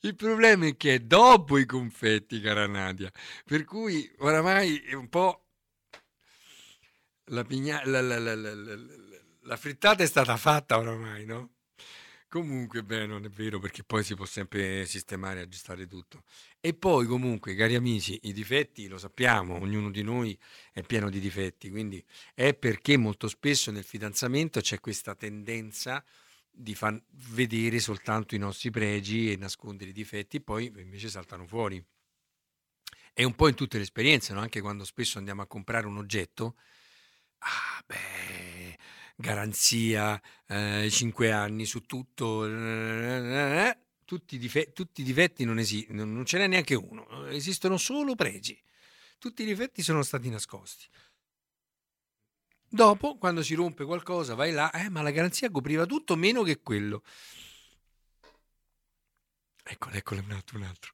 [0.05, 3.09] Il problema è che è dopo i confetti, cara Nadia,
[3.45, 5.45] per cui oramai è un po'
[7.27, 11.51] la, pigna- la, la, la frittata è stata fatta oramai, no?
[12.27, 16.23] Comunque, beh, non è vero perché poi si può sempre sistemare e aggiustare tutto.
[16.59, 20.37] E poi, comunque, cari amici, i difetti lo sappiamo, ognuno di noi
[20.73, 26.03] è pieno di difetti, quindi è perché molto spesso nel fidanzamento c'è questa tendenza
[26.55, 27.01] di far
[27.33, 31.83] vedere soltanto i nostri pregi e nascondere i difetti, poi invece saltano fuori.
[33.11, 34.39] È un po' in tutte le esperienze, no?
[34.39, 36.55] anche quando spesso andiamo a comprare un oggetto,
[37.39, 38.77] ah beh,
[39.15, 46.37] garanzia, eh, 5 anni su tutto, eh, tutti, i dife- difetti non esistono, non ce
[46.37, 48.61] n'è neanche uno, esistono solo pregi.
[49.17, 50.85] Tutti i difetti sono stati nascosti.
[52.73, 56.59] Dopo, quando si rompe qualcosa, vai là, eh, ma la garanzia copriva tutto meno che
[56.59, 57.03] quello.
[59.63, 60.91] Eccolo, eccolo un altro, un altro.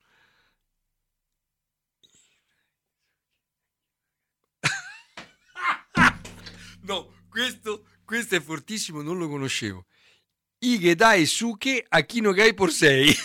[6.82, 9.86] no, questo, questo è fortissimo, non lo conoscevo.
[10.58, 13.16] Ige dai suke a chi no gai por sei.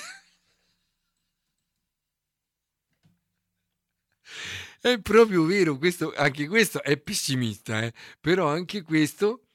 [4.84, 7.94] È proprio vero, questo, anche questo è pessimista, eh?
[8.20, 9.46] però anche questo...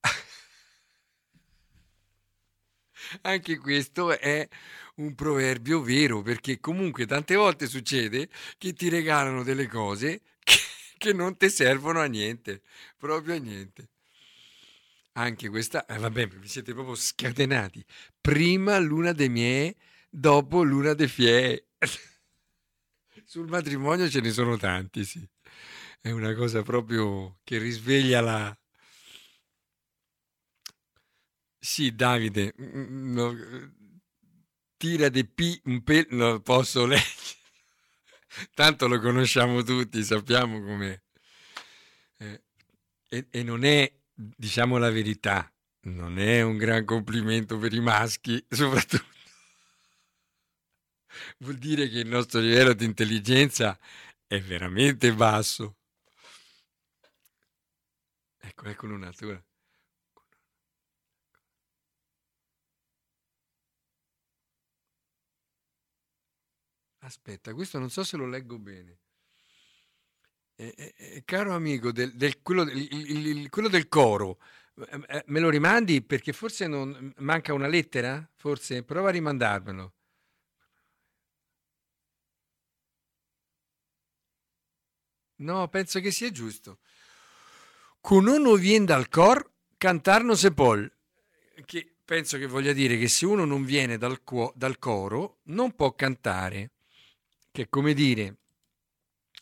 [3.22, 4.48] anche questo è
[4.98, 10.54] un proverbio vero, perché comunque tante volte succede che ti regalano delle cose che,
[10.98, 12.62] che non ti servono a niente,
[12.96, 13.88] proprio a niente.
[15.14, 17.84] Anche questa, eh, vabbè, vi siete proprio scatenati.
[18.20, 19.74] Prima luna de mie,
[20.08, 21.70] dopo luna de fie.
[23.26, 25.26] Sul matrimonio ce ne sono tanti, sì.
[26.00, 28.58] È una cosa proprio che risveglia la...
[31.58, 33.36] Sì, Davide, mm, mm, no,
[34.76, 37.38] tira de P un pelo, non posso leggere.
[38.52, 41.00] Tanto lo conosciamo tutti, sappiamo com'è.
[42.18, 42.42] Eh,
[43.08, 45.50] e, e non è diciamo la verità,
[45.84, 49.13] non è un gran complimento per i maschi, soprattutto.
[51.38, 53.78] Vuol dire che il nostro livello di intelligenza
[54.26, 55.76] è veramente basso.
[58.38, 59.42] Ecco, ecco una natura.
[67.04, 68.98] Aspetta, questo non so se lo leggo bene.
[70.56, 74.38] Eh, eh, eh, caro amico, del, del, quello, il, il, quello, del coro,
[74.88, 78.26] eh, me lo rimandi perché forse non, manca una lettera?
[78.36, 79.94] Forse prova a rimandarmelo.
[85.36, 86.78] No, penso che sia giusto.
[88.00, 90.90] Con uno viene dal cor, cantar non se pol.
[91.64, 95.74] Che penso che voglia dire che se uno non viene dal, cuo, dal coro, non
[95.74, 96.70] può cantare.
[97.50, 98.36] Che è come dire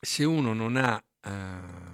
[0.00, 1.92] se uno non ha uh,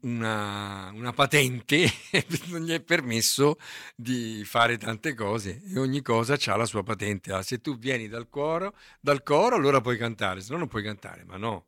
[0.00, 1.86] una, una, patente
[2.48, 3.58] non gli è permesso
[3.94, 7.32] di fare tante cose e ogni cosa ha la sua patente.
[7.32, 10.82] Ah, se tu vieni dal coro, dal coro allora puoi cantare, se no non puoi
[10.82, 11.66] cantare, ma no.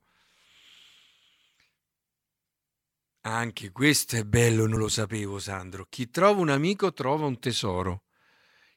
[3.22, 5.86] Anche questo è bello, non lo sapevo Sandro.
[5.88, 8.02] Chi trova un amico trova un tesoro.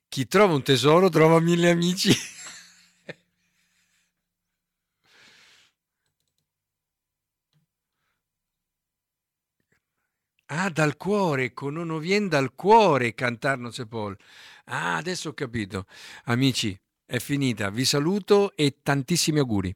[0.09, 2.11] Chi trova un tesoro trova mille amici.
[10.47, 14.13] Ah, dal cuore, con uno vien dal cuore cantar non se può.
[14.65, 15.85] Ah, adesso ho capito.
[16.25, 17.69] Amici, è finita.
[17.69, 19.73] Vi saluto e tantissimi auguri.